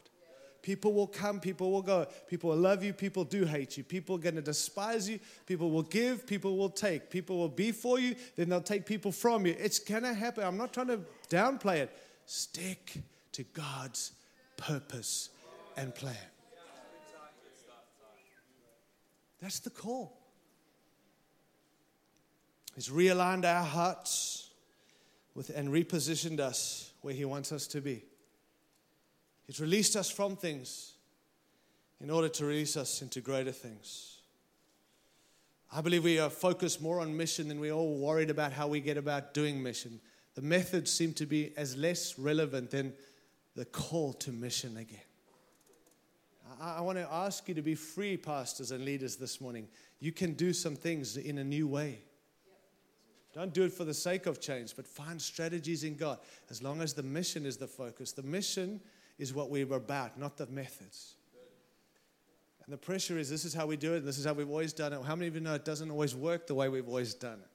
[0.63, 2.07] People will come, people will go.
[2.27, 3.85] People will love you, people do hate you.
[3.85, 7.11] People are going to despise you, people will give, people will take.
[7.11, 9.55] People will be for you, then they'll take people from you.
[9.59, 10.45] It's going to happen.
[10.45, 11.97] I'm not trying to downplay it.
[12.25, 12.95] Stick
[13.33, 14.13] to God's
[14.57, 15.29] purpose
[15.77, 16.17] and plan.
[19.45, 20.17] That's the call.
[22.75, 24.49] He's realigned our hearts
[25.35, 28.07] with, and repositioned us where He wants us to be.
[29.47, 30.95] He's released us from things
[32.01, 34.17] in order to release us into greater things.
[35.71, 38.81] I believe we are focused more on mission than we're all worried about how we
[38.81, 40.01] get about doing mission.
[40.37, 42.95] The methods seem to be as less relevant than
[43.55, 45.04] the call to mission again.
[46.61, 49.69] I, want to ask you to be free, pastors and leaders, this morning.
[50.01, 52.01] You can do some things in a new way.
[53.33, 56.19] Don't do it for the sake of change, but find strategies in God
[56.51, 58.13] as long as the mission is the focus.
[58.13, 58.81] The mission
[59.19, 61.17] is what we're about, not the methods.
[62.65, 64.49] And the pressure is this is how we do it, and this is how we've
[64.49, 65.03] always done it.
[65.05, 67.54] How many of you know it doesn't always work the way we've always done it?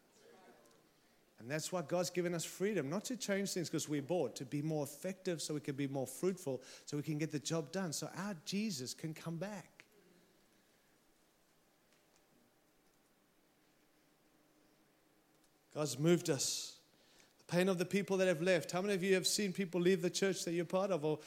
[1.39, 4.45] And that's why God's given us freedom, not to change things because we're bored, to
[4.45, 7.71] be more effective so we can be more fruitful, so we can get the job
[7.71, 9.85] done, so our Jesus can come back.
[15.73, 16.73] God's moved us.
[17.37, 18.71] The pain of the people that have left.
[18.71, 21.05] How many of you have seen people leave the church that you're part of?
[21.05, 21.19] Or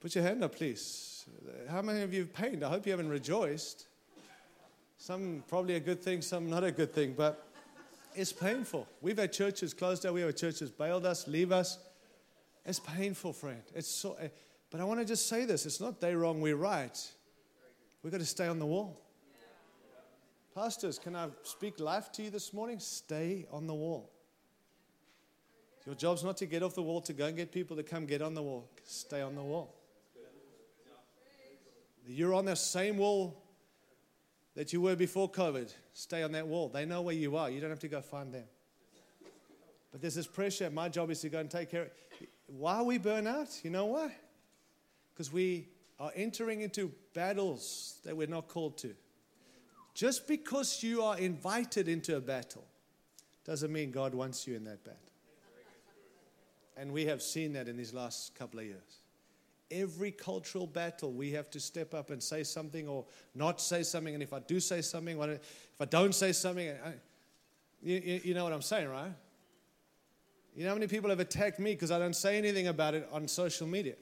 [0.00, 1.26] put your hand up, please.
[1.68, 2.64] How many of you have pained?
[2.64, 3.86] I hope you haven't rejoiced.
[4.96, 7.47] Some probably a good thing, some not a good thing, but
[8.18, 8.88] it's painful.
[9.00, 11.78] We've had churches closed down, we have churches bailed us, leave us.
[12.66, 13.62] It's painful, friend.
[13.74, 14.28] It's so, eh,
[14.70, 16.98] but I want to just say this it's not they wrong, we're right.
[18.02, 19.00] We've got to stay on the wall.
[20.54, 22.80] Pastors, can I speak life to you this morning?
[22.80, 24.10] Stay on the wall.
[25.86, 28.04] Your job's not to get off the wall, to go and get people to come
[28.04, 28.68] get on the wall.
[28.84, 29.74] Stay on the wall.
[32.06, 33.40] You're on the same wall
[34.58, 35.72] that you were before COVID.
[35.92, 36.68] Stay on that wall.
[36.68, 37.48] They know where you are.
[37.48, 38.42] You don't have to go find them.
[39.92, 40.68] But there's this pressure.
[40.68, 42.28] My job is to go and take care of it.
[42.48, 43.46] Why we burn out?
[43.62, 44.10] You know why?
[45.14, 45.68] Because we
[46.00, 48.96] are entering into battles that we're not called to.
[49.94, 52.64] Just because you are invited into a battle
[53.44, 54.98] doesn't mean God wants you in that battle.
[56.76, 58.98] And we have seen that in these last couple of years
[59.70, 63.04] every cultural battle, we have to step up and say something or
[63.34, 64.14] not say something.
[64.14, 66.94] And if I do say something, if I don't say something, I,
[67.82, 69.12] you, you know what I'm saying, right?
[70.56, 73.08] You know how many people have attacked me because I don't say anything about it
[73.12, 73.94] on social media?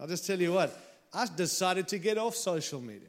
[0.00, 0.78] I'll just tell you what,
[1.12, 3.08] I decided to get off social media.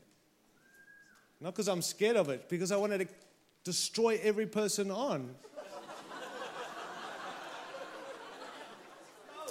[1.40, 3.08] Not because I'm scared of it, because I wanted to
[3.64, 5.36] destroy every person on.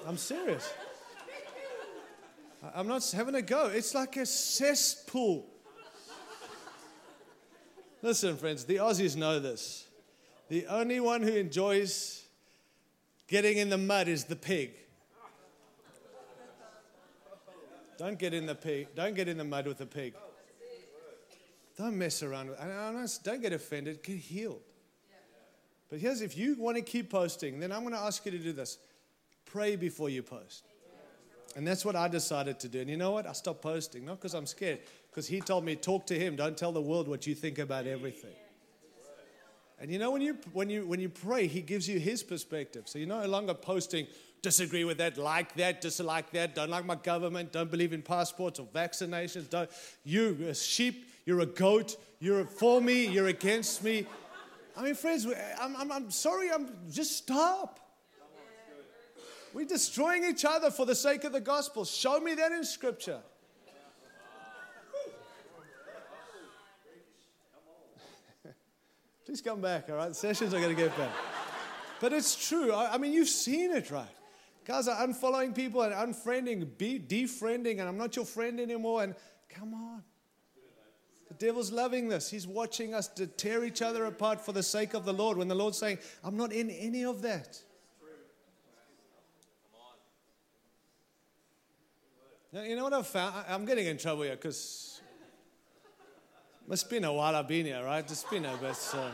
[0.06, 0.72] I'm serious.
[2.74, 3.66] I'm not having a go.
[3.66, 5.46] It's like a cesspool.
[8.02, 9.86] Listen, friends, the Aussies know this.
[10.48, 12.24] The only one who enjoys
[13.26, 14.72] getting in the mud is the pig.
[17.96, 18.94] Don't get in the pig.
[18.94, 20.14] Don't get in the mud with the pig.
[21.76, 23.18] Don't mess around with it.
[23.24, 24.02] Don't get offended.
[24.02, 24.62] Get healed.
[25.90, 28.38] But here's if you want to keep posting, then I'm going to ask you to
[28.38, 28.78] do this.
[29.46, 30.64] Pray before you post.
[31.58, 32.82] And that's what I decided to do.
[32.82, 33.26] And you know what?
[33.26, 34.78] I stopped posting, not because I'm scared,
[35.10, 36.36] because he told me, talk to him.
[36.36, 38.36] Don't tell the world what you think about everything.
[39.80, 42.84] And you know, when you, when, you, when you pray, he gives you his perspective.
[42.86, 44.06] So you're no longer posting,
[44.40, 48.60] disagree with that, like that, dislike that, don't like my government, don't believe in passports
[48.60, 49.50] or vaccinations.
[49.50, 49.68] Don't,
[50.04, 54.06] you're a sheep, you're a goat, you're for me, you're against me.
[54.76, 55.26] I mean, friends,
[55.60, 57.80] I'm, I'm, I'm sorry, I'm just stop.
[59.58, 61.84] We're destroying each other for the sake of the gospel.
[61.84, 63.18] Show me that in Scripture.
[69.26, 70.14] Please come back, all right?
[70.14, 71.10] Sessions are going to get better.
[72.00, 72.72] But it's true.
[72.72, 74.06] I, I, mean, you've seen it, right?
[74.64, 79.02] Guys are unfollowing people and unfriending, be, defriending, and I'm not your friend anymore.
[79.02, 79.16] And
[79.48, 80.04] come on.
[81.26, 82.30] The devil's loving this.
[82.30, 85.48] He's watching us to tear each other apart for the sake of the Lord when
[85.48, 87.60] the Lord's saying, I'm not in any of that.
[92.50, 93.44] You know what I've found?
[93.46, 95.02] I'm getting in trouble here because
[96.70, 98.02] it's been a while I've been here, right?
[98.02, 98.94] It's been a bit.
[98.94, 99.10] Uh...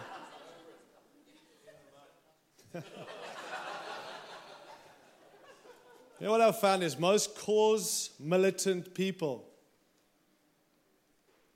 [6.21, 9.49] you know what I've found is most cause militant people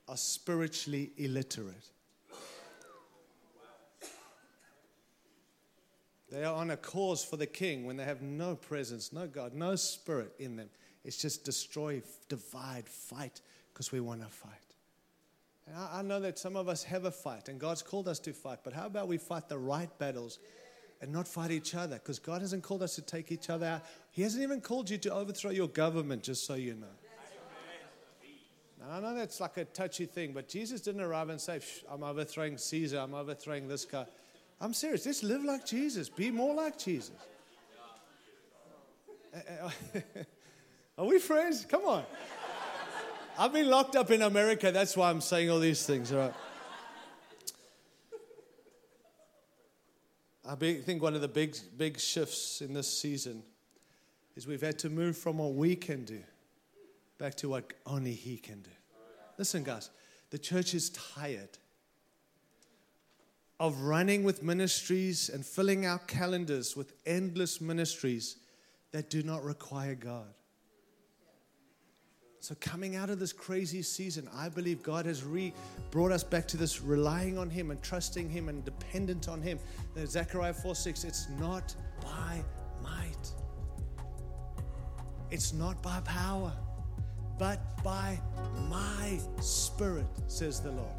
[0.09, 1.91] are spiritually illiterate.
[6.29, 9.53] They are on a cause for the king when they have no presence, no God,
[9.53, 10.69] no spirit in them.
[11.09, 13.41] It's just destroy, divide, fight
[13.73, 14.51] because we want to fight.
[15.65, 18.19] And I, I know that some of us have a fight and God's called us
[18.19, 20.37] to fight, but how about we fight the right battles
[21.01, 21.95] and not fight each other?
[21.95, 23.85] Because God hasn't called us to take each other out.
[24.11, 26.85] He hasn't even called you to overthrow your government, just so you know.
[28.79, 31.59] Now, I know that's like a touchy thing, but Jesus didn't arrive and say,
[31.89, 34.05] I'm overthrowing Caesar, I'm overthrowing this guy.
[34.61, 35.05] I'm serious.
[35.05, 37.15] Just live like Jesus, be more like Jesus.
[40.99, 41.63] Are we friends?
[41.63, 42.03] Come on.
[43.37, 44.69] I've been locked up in America.
[44.69, 46.33] That's why I'm saying all these things, all right?
[50.45, 53.43] I think one of the big, big shifts in this season
[54.35, 56.19] is we've had to move from what we can do
[57.17, 58.71] back to what only He can do.
[59.37, 59.91] Listen, guys,
[60.31, 61.57] the church is tired
[63.57, 68.35] of running with ministries and filling our calendars with endless ministries
[68.91, 70.33] that do not require God.
[72.41, 75.53] So, coming out of this crazy season, I believe God has re
[75.91, 79.59] brought us back to this relying on Him and trusting Him and dependent on Him.
[80.05, 82.41] Zechariah 4 6, it's not by
[82.81, 83.33] might,
[85.31, 86.53] it's not by power,
[87.37, 88.17] but by
[88.69, 90.95] my spirit, says the Lord.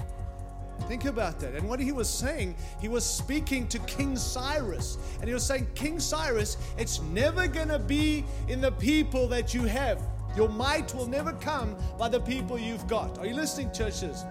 [0.88, 1.54] Think about that.
[1.54, 4.96] And what he was saying, he was speaking to King Cyrus.
[5.20, 9.52] And he was saying, King Cyrus, it's never going to be in the people that
[9.52, 10.00] you have.
[10.36, 13.18] Your might will never come by the people you've got.
[13.18, 14.24] Are you listening, churches?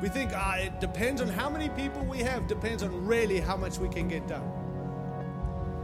[0.00, 3.56] We think ah, it depends on how many people we have, depends on really how
[3.56, 4.50] much we can get done.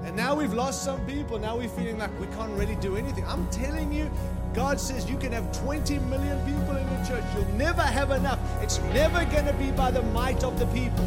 [0.05, 1.39] And now we've lost some people.
[1.39, 3.25] Now we're feeling like we can't really do anything.
[3.27, 4.11] I'm telling you,
[4.55, 7.25] God says you can have 20 million people in the church.
[7.35, 8.39] You'll never have enough.
[8.63, 11.07] It's never going to be by the might of the people.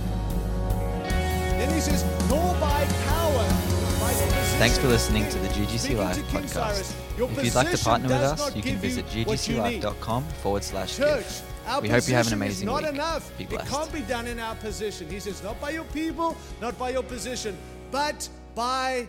[1.02, 3.81] Then he says, nor by power.
[4.02, 6.96] Thanks for listening to the GGC Live podcast.
[7.20, 11.44] If you'd like to partner with us, you can visit ggclive.com forward slash give.
[11.84, 12.94] we hope you have an amazing not week.
[12.94, 13.38] Enough.
[13.38, 13.68] Be blessed.
[13.68, 15.08] It can't be done in our position.
[15.08, 17.56] He says, not by your people, not by your position,
[17.92, 19.08] but by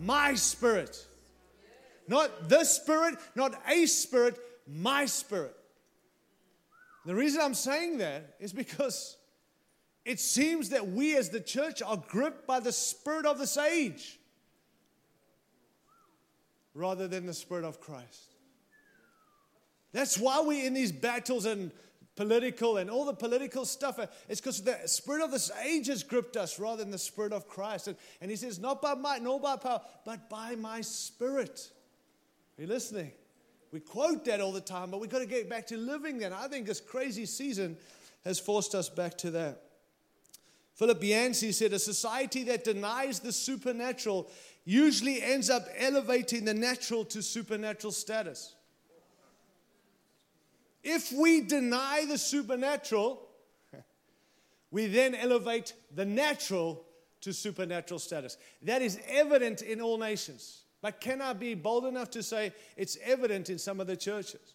[0.00, 1.06] my spirit.
[2.06, 5.56] Not the spirit, not a spirit, my spirit.
[7.04, 9.16] The reason I'm saying that is because
[10.04, 14.18] it seems that we as the church are gripped by the spirit of this age
[16.80, 18.34] rather than the spirit of Christ.
[19.92, 21.70] That's why we're in these battles and
[22.16, 23.98] political and all the political stuff.
[23.98, 27.32] Uh, it's because the spirit of this age has gripped us rather than the spirit
[27.32, 27.88] of Christ.
[27.88, 31.70] And, and he says, Not by might, nor by power, but by my spirit.
[32.58, 33.12] Are you listening?
[33.72, 36.32] We quote that all the time, but we've got to get back to living that.
[36.32, 37.76] I think this crazy season
[38.24, 39.62] has forced us back to that.
[40.74, 44.30] Philip Yancey said, A society that denies the supernatural
[44.70, 48.54] usually ends up elevating the natural to supernatural status.
[50.84, 53.20] If we deny the supernatural,
[54.70, 56.84] we then elevate the natural
[57.22, 58.36] to supernatural status.
[58.62, 60.62] That is evident in all nations.
[60.80, 64.54] But can I be bold enough to say it's evident in some of the churches?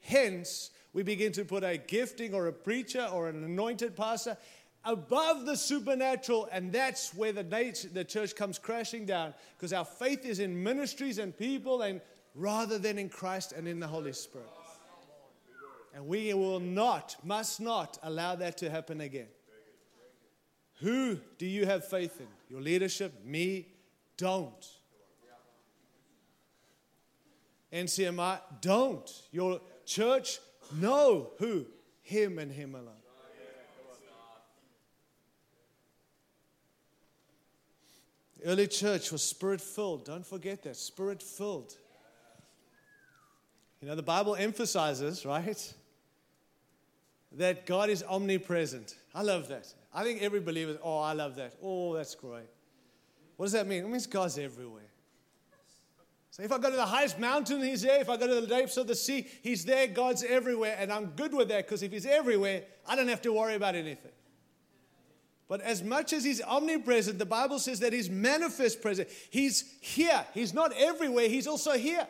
[0.00, 4.36] Hence, we begin to put a gifting or a preacher or an anointed pastor
[4.84, 9.84] above the supernatural, and that's where the, nature, the church comes crashing down because our
[9.84, 12.00] faith is in ministries and people and
[12.34, 14.48] rather than in Christ and in the Holy Spirit.
[15.94, 19.26] And we will not, must not allow that to happen again.
[20.80, 22.28] Who do you have faith in?
[22.48, 23.24] Your leadership?
[23.24, 23.66] Me?
[24.16, 24.66] Don't.
[27.72, 28.38] NCMI?
[28.60, 29.10] Don't.
[29.30, 30.38] Your church?
[30.78, 31.30] No.
[31.38, 31.66] Who?
[32.02, 32.94] Him and Him alone.
[38.40, 40.04] The early church was spirit filled.
[40.04, 40.76] Don't forget that.
[40.76, 41.76] Spirit filled.
[43.82, 45.74] You know, the Bible emphasizes, right?
[47.32, 48.96] that God is omnipresent.
[49.14, 49.72] I love that.
[49.94, 51.54] I think every believer, oh, I love that.
[51.62, 52.48] Oh, that's great.
[53.36, 53.84] What does that mean?
[53.84, 54.82] It means God's everywhere.
[56.32, 58.00] So if I go to the highest mountain, He's there.
[58.00, 59.86] If I go to the depths of the sea, He's there.
[59.86, 60.76] God's everywhere.
[60.78, 63.74] And I'm good with that because if He's everywhere, I don't have to worry about
[63.74, 64.12] anything.
[65.50, 69.08] But as much as He's omnipresent, the Bible says that He's manifest present.
[69.30, 70.24] He's here.
[70.32, 72.06] He's not everywhere, He's also here.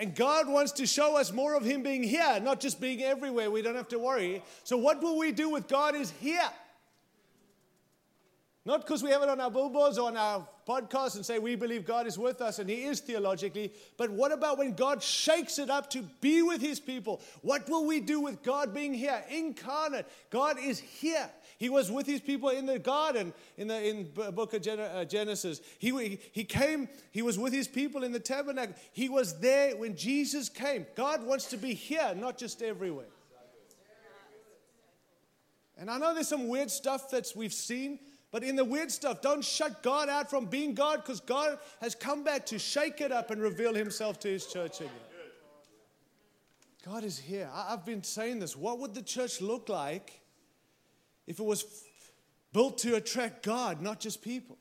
[0.00, 3.48] And God wants to show us more of Him being here, not just being everywhere.
[3.48, 4.42] We don't have to worry.
[4.64, 6.50] So, what will we do with God is here?
[8.64, 11.56] Not because we have it on our billboards or on our podcast and say we
[11.56, 15.58] believe God is with us and He is theologically, but what about when God shakes
[15.58, 17.20] it up to be with His people?
[17.40, 20.06] What will we do with God being here, incarnate?
[20.30, 21.28] God is here.
[21.62, 25.60] He was with his people in the garden in the in book of uh, Genesis.
[25.78, 28.74] He, he came, he was with his people in the tabernacle.
[28.90, 30.86] He was there when Jesus came.
[30.96, 33.06] God wants to be here, not just everywhere.
[35.78, 38.00] And I know there's some weird stuff that we've seen,
[38.32, 41.94] but in the weird stuff, don't shut God out from being God because God has
[41.94, 44.90] come back to shake it up and reveal himself to his church again.
[46.84, 47.48] God is here.
[47.54, 48.56] I've been saying this.
[48.56, 50.21] What would the church look like
[51.32, 51.64] if it was
[52.52, 54.58] built to attract God, not just people.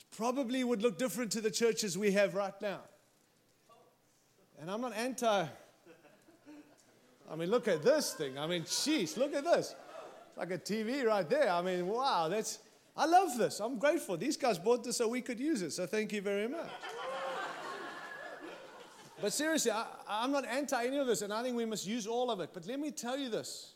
[0.00, 2.80] It probably would look different to the churches we have right now.
[4.60, 5.46] And I'm not anti.
[7.30, 8.36] I mean, look at this thing.
[8.36, 9.76] I mean, jeez, look at this.
[10.28, 11.50] It's like a TV right there.
[11.50, 12.58] I mean, wow, that's.
[12.96, 13.60] I love this.
[13.60, 14.16] I'm grateful.
[14.16, 15.70] These guys bought this so we could use it.
[15.72, 16.70] So thank you very much.
[19.20, 22.06] But seriously, I, am not anti any of this, and I think we must use
[22.06, 22.50] all of it.
[22.52, 23.74] But let me tell you this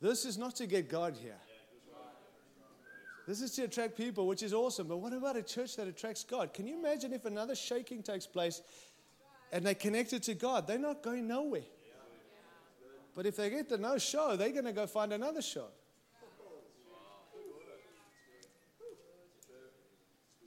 [0.00, 1.38] this is not to get God here.
[3.26, 4.88] This is to attract people, which is awesome.
[4.88, 6.52] But what about a church that attracts God?
[6.52, 8.62] Can you imagine if another shaking takes place
[9.52, 10.66] and they connected to God?
[10.66, 11.62] They're not going nowhere.
[13.14, 15.66] But if they get the no show, they're going to go find another show.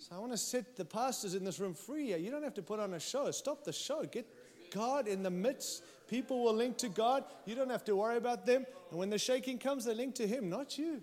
[0.08, 2.16] So I want to set the pastors in this room free.
[2.16, 3.32] You don't have to put on a show.
[3.32, 4.04] Stop the show.
[4.04, 4.28] Get
[4.72, 5.82] God in the midst.
[6.08, 7.24] People will link to God.
[7.48, 8.68] You don't have to worry about them.
[8.92, 11.02] And when the shaking comes, they link to Him, not you.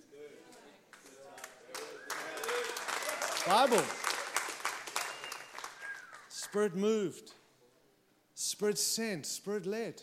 [3.44, 3.82] Bible.
[6.28, 7.32] Spirit moved,
[8.36, 10.00] Spirit sent, Spirit led.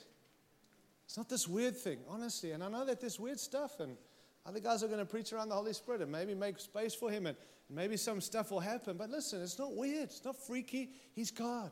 [1.05, 2.51] It's not this weird thing, honestly.
[2.51, 3.95] And I know that there's weird stuff, and
[4.45, 7.09] other guys are going to preach around the Holy Spirit and maybe make space for
[7.09, 7.37] Him, and
[7.69, 8.97] maybe some stuff will happen.
[8.97, 10.89] But listen, it's not weird, it's not freaky.
[11.13, 11.71] He's God.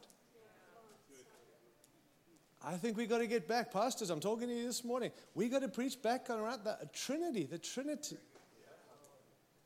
[2.64, 4.10] I think we've got to get back, pastors.
[4.10, 5.12] I'm talking to you this morning.
[5.36, 8.18] We've got to preach back on around the Trinity, the Trinity.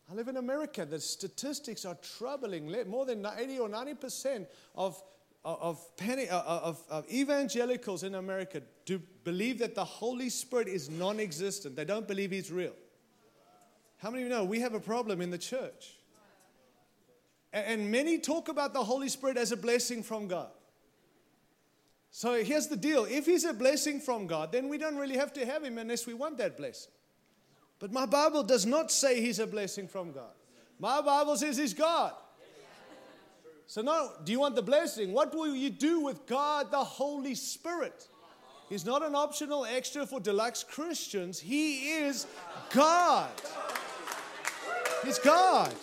[0.09, 0.85] I live in America.
[0.85, 2.71] The statistics are troubling.
[2.89, 5.01] More than 80 or 90 percent of
[5.43, 5.83] of,
[6.29, 11.75] of, of, evangelicals in America do believe that the Holy Spirit is non existent.
[11.75, 12.75] They don't believe He's real.
[13.97, 15.95] How many of you know we have a problem in the church?
[17.53, 20.49] And many talk about the Holy Spirit as a blessing from God.
[22.11, 25.33] So here's the deal if He's a blessing from God, then we don't really have
[25.33, 26.91] to have Him unless we want that blessing.
[27.79, 30.33] But my Bible does not say He's a blessing from God.
[30.79, 32.13] My Bible says He's God.
[33.67, 35.13] So now, do you want the blessing?
[35.13, 38.07] What will you do with God, the Holy Spirit?
[38.67, 41.39] He's not an optional extra for deluxe Christians.
[41.39, 42.27] He is
[42.73, 43.29] God.
[45.05, 45.73] He's God.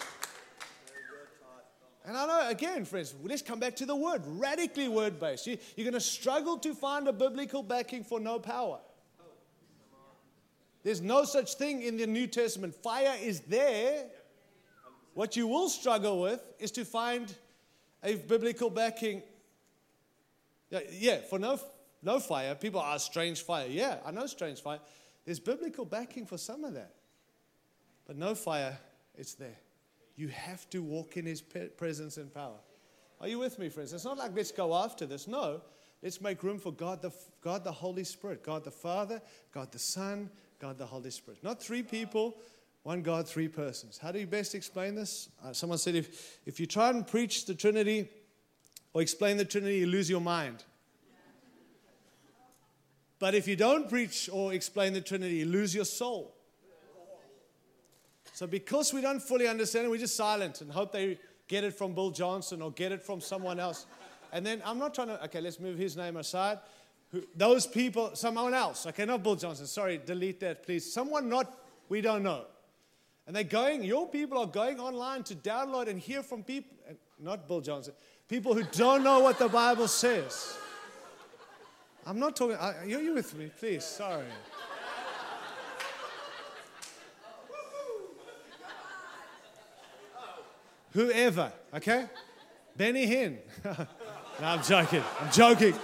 [2.08, 5.46] And I know, again, friends, let's come back to the word, radically word based.
[5.46, 8.78] You, are going to struggle to find a biblical backing for no power.
[10.82, 12.74] There's no such thing in the New Testament.
[12.74, 14.06] Fire is there.
[15.12, 17.34] What you will struggle with is to find
[18.02, 19.22] a biblical backing.
[20.90, 21.60] Yeah, for no,
[22.02, 23.66] no fire, people are strange fire.
[23.68, 24.80] Yeah, I know strange fire.
[25.26, 26.94] There's biblical backing for some of that.
[28.06, 28.78] But no fire,
[29.14, 29.58] it's there.
[30.18, 32.58] You have to walk in his presence and power.
[33.20, 33.92] Are you with me, friends?
[33.92, 35.28] It's not like let's go after this.
[35.28, 35.60] No,
[36.02, 39.22] let's make room for God the, God the Holy Spirit, God the Father,
[39.54, 41.38] God the Son, God the Holy Spirit.
[41.44, 42.36] Not three people,
[42.82, 43.96] one God, three persons.
[43.96, 45.28] How do you best explain this?
[45.44, 48.08] Uh, someone said if, if you try and preach the Trinity
[48.94, 50.64] or explain the Trinity, you lose your mind.
[53.20, 56.34] But if you don't preach or explain the Trinity, you lose your soul.
[58.38, 61.18] So, because we don't fully understand it, we're just silent and hope they
[61.48, 63.86] get it from Bill Johnson or get it from someone else.
[64.32, 66.60] And then I'm not trying to, okay, let's move his name aside.
[67.34, 70.92] Those people, someone else, okay, not Bill Johnson, sorry, delete that, please.
[70.92, 71.52] Someone not,
[71.88, 72.44] we don't know.
[73.26, 76.92] And they're going, your people are going online to download and hear from people, uh,
[77.18, 77.92] not Bill Johnson,
[78.28, 80.56] people who don't know what the Bible says.
[82.06, 83.50] I'm not talking, are you with me?
[83.58, 84.26] Please, sorry.
[90.98, 92.06] Whoever, okay?
[92.76, 93.36] Benny Hinn.
[93.64, 93.86] no,
[94.42, 95.04] I'm joking.
[95.20, 95.74] I'm joking.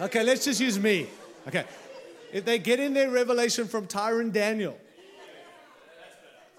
[0.00, 1.06] Okay, let's just use me.
[1.46, 1.66] Okay.
[2.32, 4.78] If they get in their revelation from Tyrone Daniel,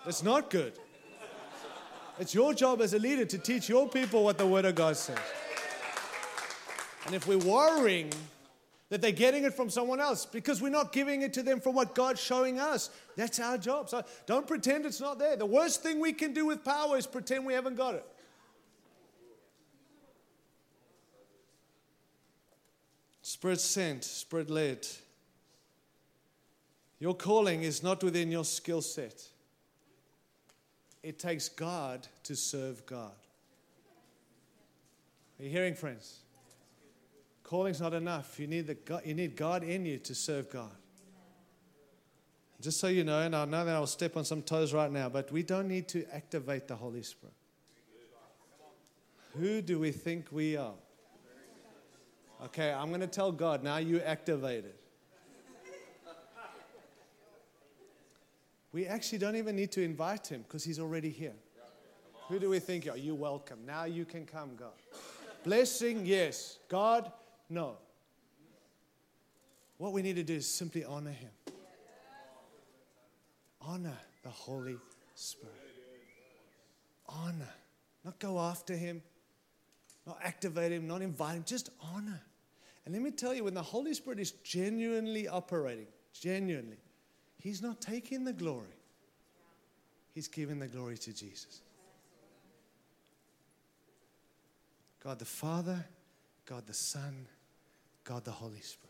[0.06, 0.74] it's not good.
[2.20, 4.96] It's your job as a leader to teach your people what the Word of God
[4.96, 5.18] says.
[7.08, 8.12] And if we're worrying
[8.90, 11.76] that they're getting it from someone else because we're not giving it to them from
[11.76, 13.90] what God's showing us, that's our job.
[13.90, 15.36] So don't pretend it's not there.
[15.36, 18.06] The worst thing we can do with power is pretend we haven't got it.
[23.22, 24.88] Spirit sent, Spirit led.
[27.00, 29.30] Your calling is not within your skill set
[31.04, 33.12] it takes God to serve God.
[35.40, 36.20] Are you hearing, friends?
[37.50, 38.40] Calling's not enough.
[38.40, 40.70] You need, the God, you need God in you to serve God.
[42.62, 45.10] Just so you know, and I know that I'll step on some toes right now,
[45.10, 47.34] but we don't need to activate the Holy Spirit.
[49.36, 50.76] Who do we think we are?
[52.46, 54.80] Okay, I'm going to tell God, now you activate it.
[58.72, 61.34] We actually don't even need to invite him because he's already here.
[62.28, 62.88] Who do we think?
[62.88, 63.58] Are you welcome?
[63.66, 64.74] Now you can come, God.
[65.44, 66.60] Blessing, yes.
[66.68, 67.12] God,
[67.50, 67.78] no.
[69.78, 71.32] What we need to do is simply honor him.
[73.62, 74.78] Honor the Holy
[75.16, 75.56] Spirit.
[77.08, 77.54] Honor.
[78.04, 79.02] Not go after him,
[80.06, 82.22] not activate him, not invite him, just honor.
[82.86, 86.78] And let me tell you, when the Holy Spirit is genuinely operating, genuinely,
[87.40, 88.76] He's not taking the glory.
[90.14, 91.62] he's giving the glory to Jesus.
[95.02, 95.86] God the Father,
[96.46, 97.26] God the Son,
[98.10, 98.90] God the Holy Spirit.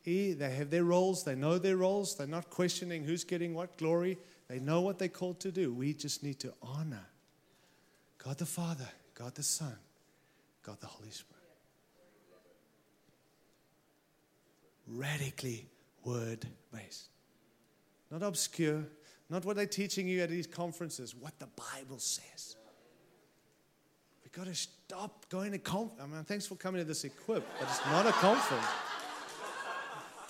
[0.00, 3.76] He, they have their roles, they know their roles, they're not questioning who's getting what
[3.76, 4.16] glory.
[4.48, 5.72] They know what they're called to do.
[5.72, 7.06] We just need to honor
[8.16, 9.74] God the Father, God the Son,
[10.62, 11.42] God the Holy Spirit.
[14.86, 15.66] Radically
[16.04, 17.08] word based.
[18.10, 18.84] Not obscure,
[19.28, 22.56] not what they're teaching you at these conferences, what the Bible says.
[24.36, 26.00] Got to stop going to conference.
[26.02, 28.66] I mean, thanks for coming to this equip, but it's not a conference.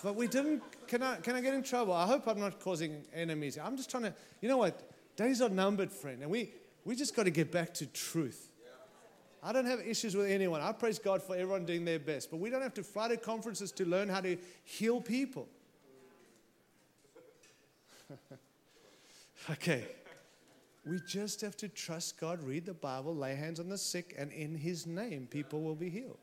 [0.03, 0.63] But we didn't.
[0.87, 1.95] Can I, can I get in trouble?
[1.95, 3.57] I hope I'm not causing enemies.
[3.57, 4.91] I'm just trying to, you know what?
[5.17, 6.21] Days are numbered, friend.
[6.21, 6.51] And we,
[6.85, 8.51] we just got to get back to truth.
[9.43, 10.61] I don't have issues with anyone.
[10.61, 12.31] I praise God for everyone doing their best.
[12.31, 15.49] But we don't have to fly to conferences to learn how to heal people.
[19.51, 19.85] okay.
[20.87, 24.31] We just have to trust God, read the Bible, lay hands on the sick, and
[24.33, 26.19] in His name, people will be healed.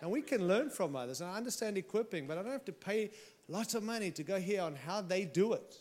[0.00, 1.20] And we can learn from others.
[1.20, 3.10] And I understand equipping, but I don't have to pay
[3.48, 5.76] lots of money to go here on how they do it.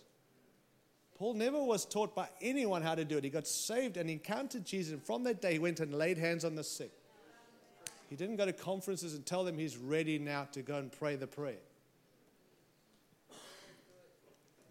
[1.18, 3.24] Paul never was taught by anyone how to do it.
[3.24, 4.94] He got saved and encountered Jesus.
[4.94, 6.92] And from that day, he went and laid hands on the sick.
[8.10, 11.16] He didn't go to conferences and tell them he's ready now to go and pray
[11.16, 11.58] the prayer.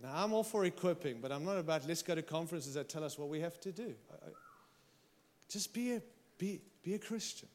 [0.05, 3.03] Now, I'm all for equipping, but I'm not about let's go to conferences that tell
[3.03, 3.95] us what we have to do.
[5.49, 6.03] Just be a,
[6.37, 7.49] be, be a Christian.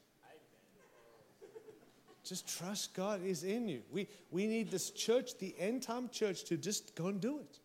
[2.24, 3.82] Just trust God is in you.
[3.92, 7.58] We, we need this church, the end time church, to just go and do it.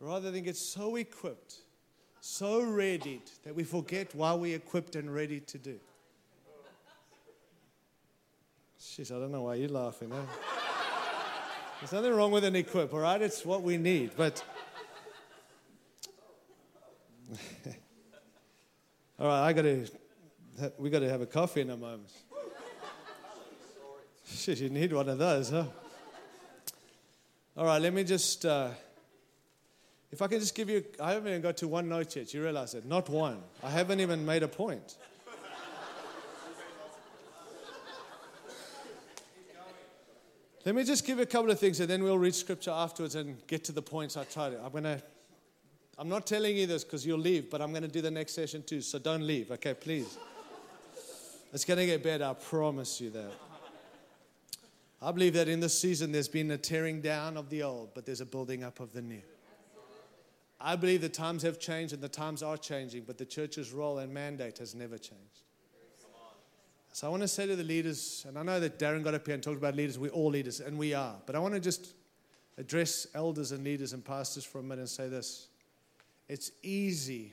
[0.00, 1.56] Rather than get so equipped,
[2.22, 5.78] so readied that we forget why we're equipped and ready to do.
[8.80, 10.10] Jeez, I don't know why you're laughing.
[10.10, 10.53] Eh?
[11.80, 13.20] There's nothing wrong with an equip, all right?
[13.20, 14.12] It's what we need.
[14.16, 14.42] But
[19.18, 19.86] all right, I got to.
[20.78, 22.12] We got to have a coffee in a moment.
[24.26, 25.64] Shit, you need one of those, huh?
[27.56, 28.46] All right, let me just.
[28.46, 28.70] Uh,
[30.12, 32.32] if I can just give you, I haven't even got to one note yet.
[32.32, 32.86] You realize it.
[32.86, 33.42] Not one.
[33.64, 34.96] I haven't even made a point.
[40.64, 43.46] Let me just give a couple of things and then we'll read scripture afterwards and
[43.46, 44.54] get to the points I tried.
[44.54, 45.02] I'm going to,
[45.98, 48.34] I'm not telling you this because you'll leave, but I'm going to do the next
[48.34, 48.80] session too.
[48.80, 50.16] So don't leave, okay, please.
[51.52, 53.32] It's going to get better, I promise you that.
[55.02, 58.06] I believe that in this season there's been a tearing down of the old, but
[58.06, 59.22] there's a building up of the new.
[60.58, 63.98] I believe the times have changed and the times are changing, but the church's role
[63.98, 65.43] and mandate has never changed.
[66.94, 69.26] So I want to say to the leaders, and I know that Darren got up
[69.26, 71.58] here and talked about leaders, we're all leaders, and we are, but I want to
[71.58, 71.92] just
[72.56, 75.48] address elders and leaders and pastors for a minute and say this.
[76.28, 77.32] It's easy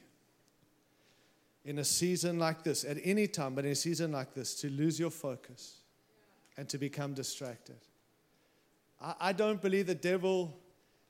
[1.64, 4.70] in a season like this, at any time, but in a season like this, to
[4.72, 5.82] lose your focus
[6.58, 7.78] and to become distracted.
[9.00, 10.58] I, I don't believe the devil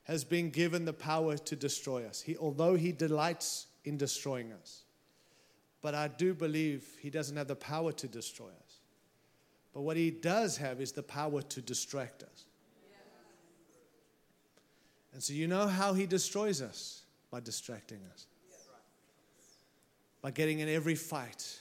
[0.04, 2.20] has been given the power to destroy us.
[2.20, 4.84] He, although he delights in destroying us.
[5.82, 8.80] But I do believe he doesn't have the power to destroy us.
[9.74, 12.46] But what he does have is the power to distract us.
[15.14, 17.02] And so you know how he destroys us?
[17.32, 18.28] By distracting us.
[20.22, 21.60] By getting in every fight.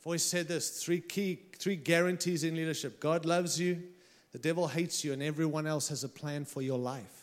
[0.00, 3.82] I've always said this three key, three guarantees in leadership God loves you,
[4.32, 7.17] the devil hates you, and everyone else has a plan for your life.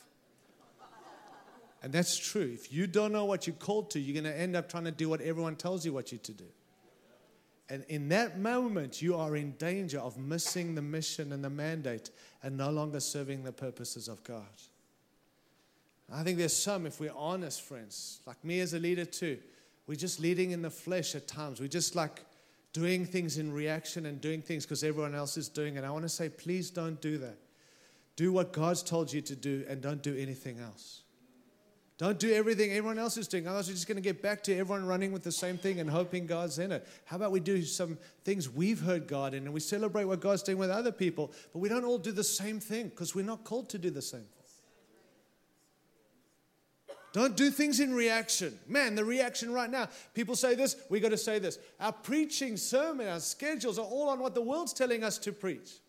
[1.85, 2.49] And that's true.
[2.51, 4.91] If you don't know what you're called to, you're going to end up trying to
[4.91, 6.47] do what everyone tells you what you to do.
[7.69, 12.09] And in that moment, you are in danger of missing the mission and the mandate
[12.41, 14.47] and no longer serving the purposes of God.
[16.11, 19.37] I think there's some, if we're honest, friends, like me as a leader too,
[19.85, 21.59] we're just leading in the flesh at times.
[21.59, 22.25] We're just like
[22.73, 25.83] doing things in reaction and doing things because everyone else is doing it.
[25.83, 27.37] I want to say, please don't do that.
[28.15, 31.03] Do what God's told you to do and don't do anything else.
[31.97, 33.47] Don't do everything everyone else is doing.
[33.47, 35.89] Otherwise, we're just going to get back to everyone running with the same thing and
[35.89, 36.85] hoping God's in it.
[37.05, 40.43] How about we do some things we've heard God in and we celebrate what God's
[40.43, 43.45] doing with other people, but we don't all do the same thing because we're not
[43.45, 44.29] called to do the same thing.
[47.13, 48.59] Don't do things in reaction.
[48.67, 51.59] Man, the reaction right now, people say this, we got to say this.
[51.79, 55.79] Our preaching, sermon, our schedules are all on what the world's telling us to preach.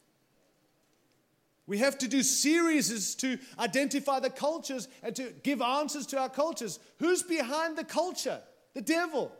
[1.66, 6.28] We have to do series to identify the cultures and to give answers to our
[6.28, 6.78] cultures.
[6.98, 8.40] Who's behind the culture?
[8.74, 9.32] The devil.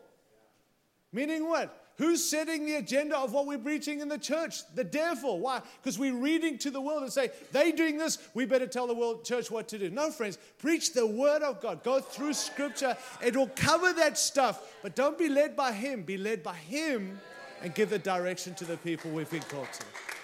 [1.13, 1.83] Meaning what?
[1.97, 4.57] Who's setting the agenda of what we're preaching in the church?
[4.75, 5.39] The devil.
[5.39, 5.61] Why?
[5.81, 8.93] Because we're reading to the world and say, they doing this, we better tell the
[8.93, 9.89] world church what to do.
[9.89, 11.81] No, friends, preach the word of God.
[11.81, 12.95] Go through scripture.
[13.25, 14.75] It will cover that stuff.
[14.83, 16.03] But don't be led by him.
[16.03, 17.19] Be led by him
[17.63, 20.16] and give the direction to the people we've been called to.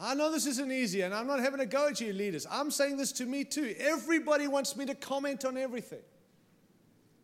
[0.00, 2.46] I know this isn't easy, and I'm not having a go at you, leaders.
[2.48, 3.74] I'm saying this to me too.
[3.78, 6.02] Everybody wants me to comment on everything.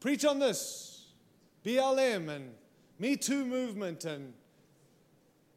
[0.00, 1.06] Preach on this
[1.64, 2.52] BLM and
[2.98, 4.34] Me Too movement and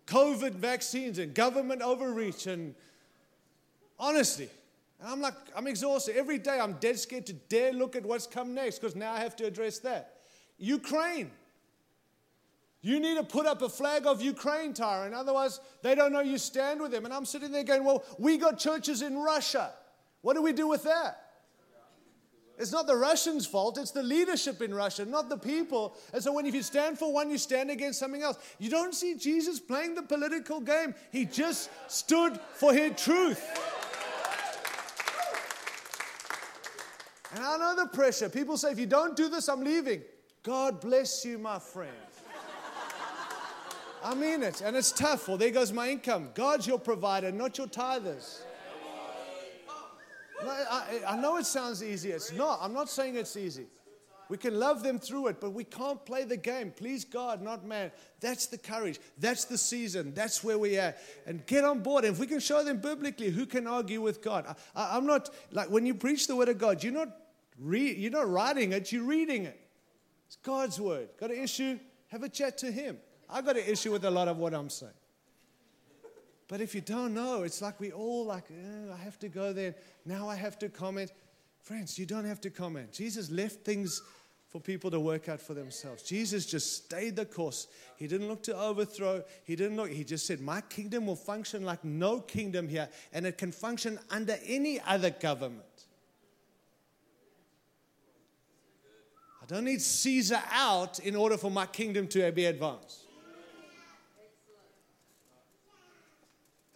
[0.05, 2.45] COVID vaccines and government overreach.
[2.45, 2.75] And
[3.99, 4.49] honestly,
[5.03, 6.15] I'm like, I'm exhausted.
[6.15, 9.19] Every day I'm dead scared to dare look at what's come next because now I
[9.19, 10.19] have to address that.
[10.59, 11.31] Ukraine.
[12.81, 15.13] You need to put up a flag of Ukraine, Tyrone.
[15.13, 17.05] Otherwise, they don't know you stand with them.
[17.05, 19.71] And I'm sitting there going, Well, we got churches in Russia.
[20.21, 21.23] What do we do with that?
[22.59, 25.95] It's not the Russians' fault, it's the leadership in Russia, not the people.
[26.11, 28.37] And so, when if you stand for one, you stand against something else.
[28.57, 33.43] You don't see Jesus playing the political game, he just stood for his truth.
[37.35, 38.29] And I know the pressure.
[38.29, 40.01] People say, if you don't do this, I'm leaving.
[40.41, 42.06] God bless you, my friend.
[44.03, 44.61] I mean it.
[44.61, 45.27] And it's tough.
[45.27, 46.29] Well, there goes my income.
[46.33, 48.41] God's your provider, not your tithers.
[50.43, 52.11] No, I, I know it sounds easy.
[52.11, 52.59] It's not.
[52.61, 53.65] I'm not saying it's easy.
[54.29, 56.71] We can love them through it, but we can't play the game.
[56.71, 57.91] Please God, not man.
[58.19, 58.99] That's the courage.
[59.17, 60.13] That's the season.
[60.13, 60.95] That's where we are.
[61.25, 62.03] And get on board.
[62.03, 64.55] And if we can show them biblically, who can argue with God?
[64.75, 67.09] I, am not like when you preach the word of God, you're not
[67.57, 69.59] re, you're not writing it, you're reading it.
[70.27, 71.09] It's God's word.
[71.19, 71.79] Got an issue?
[72.09, 72.97] Have a chat to Him.
[73.29, 74.93] I got an issue with a lot of what I'm saying.
[76.47, 79.51] But if you don't know, it's like we all like, eh, I have to go
[79.51, 79.75] there.
[80.05, 81.11] Now I have to comment.
[81.61, 82.93] Friends, you don't have to comment.
[82.93, 84.01] Jesus left things
[84.47, 86.03] for people to work out for themselves.
[86.03, 87.67] Jesus just stayed the course.
[87.97, 89.23] He didn't look to overthrow.
[89.43, 93.25] He didn't look, he just said, My kingdom will function like no kingdom here, and
[93.25, 95.63] it can function under any other government.
[99.41, 103.06] I don't need Caesar out in order for my kingdom to be advanced.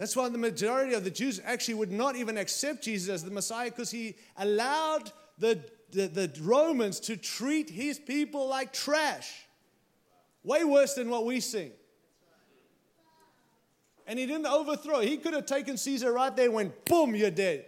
[0.02, 3.30] That's why the majority of the Jews actually would not even accept Jesus as the
[3.30, 9.32] Messiah because he allowed the, the, the, Romans to treat his people like trash.
[10.43, 11.72] Way worse than what we sing.
[14.08, 15.02] And he didn't overthrow.
[15.02, 17.66] He could have taken Caesar right there and went, boom, you're dead.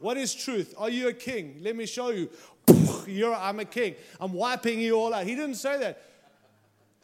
[0.00, 0.74] What is truth?
[0.76, 1.58] Are you a king?
[1.60, 2.28] Let me show you.
[3.06, 3.94] You're, I'm a king.
[4.20, 5.24] I'm wiping you all out.
[5.24, 6.09] He didn't say that.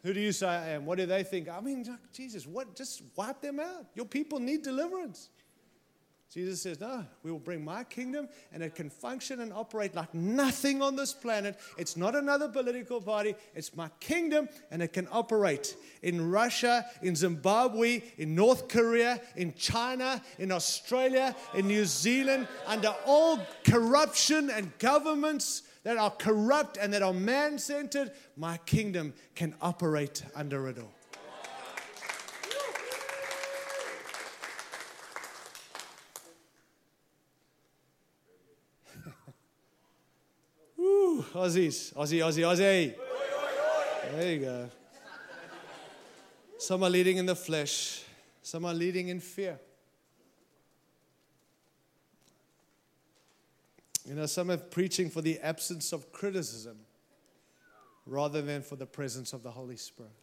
[0.03, 0.85] Who do you say I am?
[0.85, 1.49] What do they think?
[1.49, 2.75] I mean, Jesus, what?
[2.75, 3.85] Just wipe them out.
[3.95, 5.29] Your people need deliverance.
[6.29, 10.13] Jesus says, No, we will bring my kingdom and it can function and operate like
[10.13, 11.57] nothing on this planet.
[11.77, 17.15] It's not another political party, it's my kingdom and it can operate in Russia, in
[17.15, 24.77] Zimbabwe, in North Korea, in China, in Australia, in New Zealand, under all corruption and
[24.79, 30.77] governments that are corrupt and that are man centered, my kingdom can operate under it
[30.77, 30.91] all.
[41.33, 42.93] Aussies, Aussie, Aussie, Aussie.
[44.11, 44.69] There you go.
[46.57, 48.03] Some are leading in the flesh,
[48.43, 49.57] some are leading in fear.
[54.07, 56.77] You know, some are preaching for the absence of criticism
[58.05, 60.13] rather than for the presence of the Holy Spirit.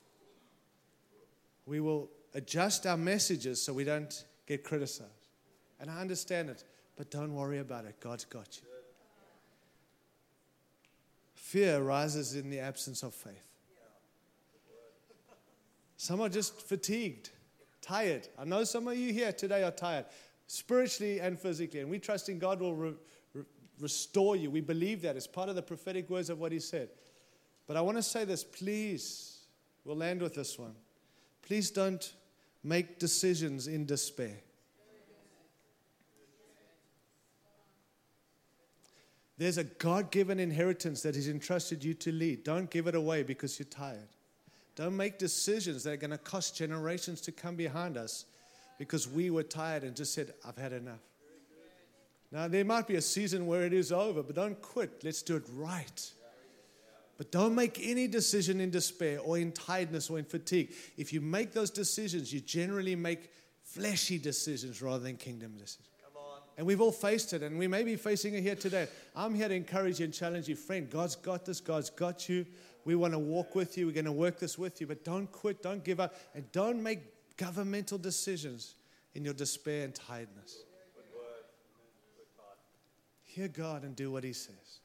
[1.67, 5.11] We will adjust our messages so we don't get criticized.
[5.79, 6.65] And I understand it,
[6.97, 8.01] but don't worry about it.
[8.01, 8.69] God's got you.
[11.35, 13.47] Fear arises in the absence of faith.
[15.99, 17.31] Some are just fatigued,
[17.83, 18.29] tired.
[18.39, 20.07] I know some of you here today are tired,
[20.47, 22.75] spiritually and physically, and we trust in God will.
[22.75, 22.95] Re-
[23.81, 24.51] restore you.
[24.51, 25.17] We believe that.
[25.17, 26.89] It's part of the prophetic words of what he said.
[27.67, 29.39] But I want to say this, please.
[29.85, 30.75] We'll end with this one.
[31.43, 32.13] Please don't
[32.63, 34.37] make decisions in despair.
[39.37, 42.45] There's a God given inheritance that He's entrusted you to lead.
[42.45, 44.09] Don't give it away because you're tired.
[44.77, 48.27] Don't make decisions that are going to cost generations to come behind us
[48.79, 51.01] because we were tired and just said, I've had enough.
[52.35, 55.05] Now, there might be a season where it is over, but don't quit.
[55.05, 56.13] Let's do it right.
[57.17, 60.75] But don't make any decision in despair or in tiredness or in fatigue.
[60.97, 63.31] If you make those decisions, you generally make
[63.63, 65.87] fleshy decisions rather than kingdom decisions.
[66.59, 68.89] And we've all faced it, and we may be facing it here today.
[69.15, 70.91] I'm here to encourage you and challenge you, friend.
[70.91, 72.47] God's got this, God's got you.
[72.85, 73.87] We want to walk with you.
[73.87, 76.83] We're going to work this with you, but don't quit, don't give up, and don't
[76.83, 78.75] make governmental decisions
[79.15, 80.65] in your despair and tiredness.
[83.35, 84.79] Hear God and do what He says.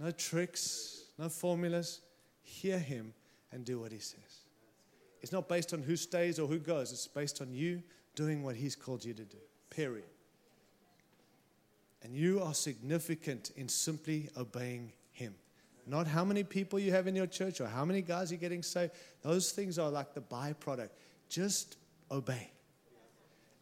[0.00, 2.00] No tricks, no formulas.
[2.42, 3.14] Hear Him
[3.52, 4.40] and do what He says.
[5.20, 7.84] It's not based on who stays or who goes, it's based on you
[8.16, 9.36] doing what He's called you to do.
[9.70, 10.08] Period.
[12.02, 15.34] And you are significant in simply obeying Him.
[15.86, 18.64] Not how many people you have in your church or how many guys you're getting
[18.64, 18.92] saved.
[19.22, 20.90] Those things are like the byproduct.
[21.28, 21.76] Just
[22.10, 22.50] obey.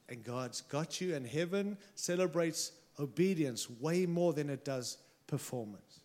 [0.08, 6.00] And God's got you, and heaven celebrates obedience way more than it does performance.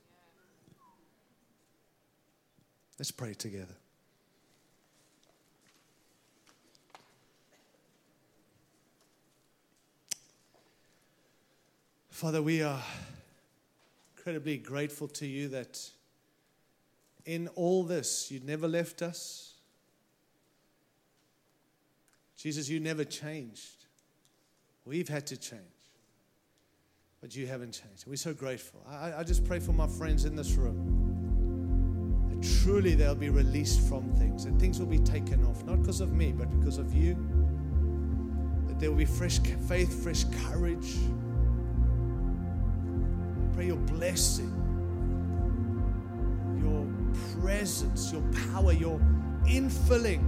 [3.00, 3.76] Let's pray together.
[12.10, 12.82] Father, we are
[14.16, 15.80] incredibly grateful to you that
[17.26, 19.56] in all this, you never left us.
[22.38, 23.86] Jesus, you never changed.
[24.86, 25.62] We've had to change,
[27.24, 28.06] but you haven't changed.
[28.06, 28.82] We're so grateful.
[28.86, 33.80] I, I just pray for my friends in this room that truly they'll be released
[33.88, 36.94] from things and things will be taken off, not because of me, but because of
[36.94, 37.16] you.
[38.68, 40.98] That there will be fresh faith, fresh courage.
[43.54, 44.52] Pray your blessing,
[46.62, 46.86] your
[47.40, 49.00] presence, your power, your
[49.46, 50.26] infilling,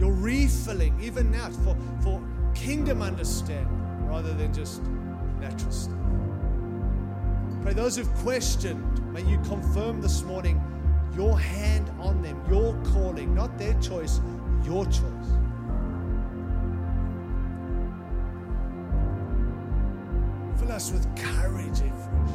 [0.00, 2.20] your refilling, even now for, for
[2.52, 4.82] kingdom understanding rather than just
[5.38, 5.94] natural stuff.
[7.62, 10.60] Pray those who've questioned, may you confirm this morning
[11.14, 14.20] your hand on them, your calling, not their choice,
[14.64, 15.02] your choice.
[20.58, 22.30] Fill us with courage afresh.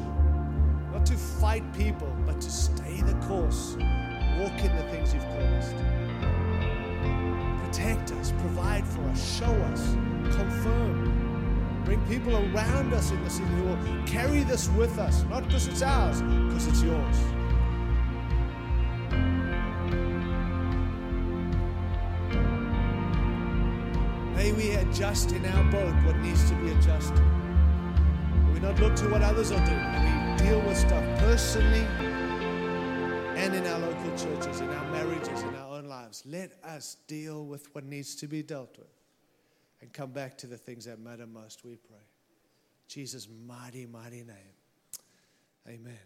[0.91, 3.75] Not to fight people, but to stay the course,
[4.37, 5.93] walk in the things you've called us to
[7.65, 9.93] protect us, provide for us, show us,
[10.35, 11.22] confirm.
[11.85, 15.67] Bring people around us in the city who will carry this with us, not because
[15.67, 17.17] it's ours, because it's yours.
[24.33, 27.19] May we adjust in our boat what needs to be adjusted.
[27.19, 30.31] May we not look to what others are doing.
[30.31, 31.85] We deal with stuff personally
[33.35, 36.23] and in our local churches, in our marriages, in our own lives.
[36.25, 39.02] Let us deal with what needs to be dealt with
[39.83, 41.97] and come back to the things that matter most, we pray.
[42.87, 44.55] Jesus' mighty, mighty name.
[45.67, 45.99] Amen.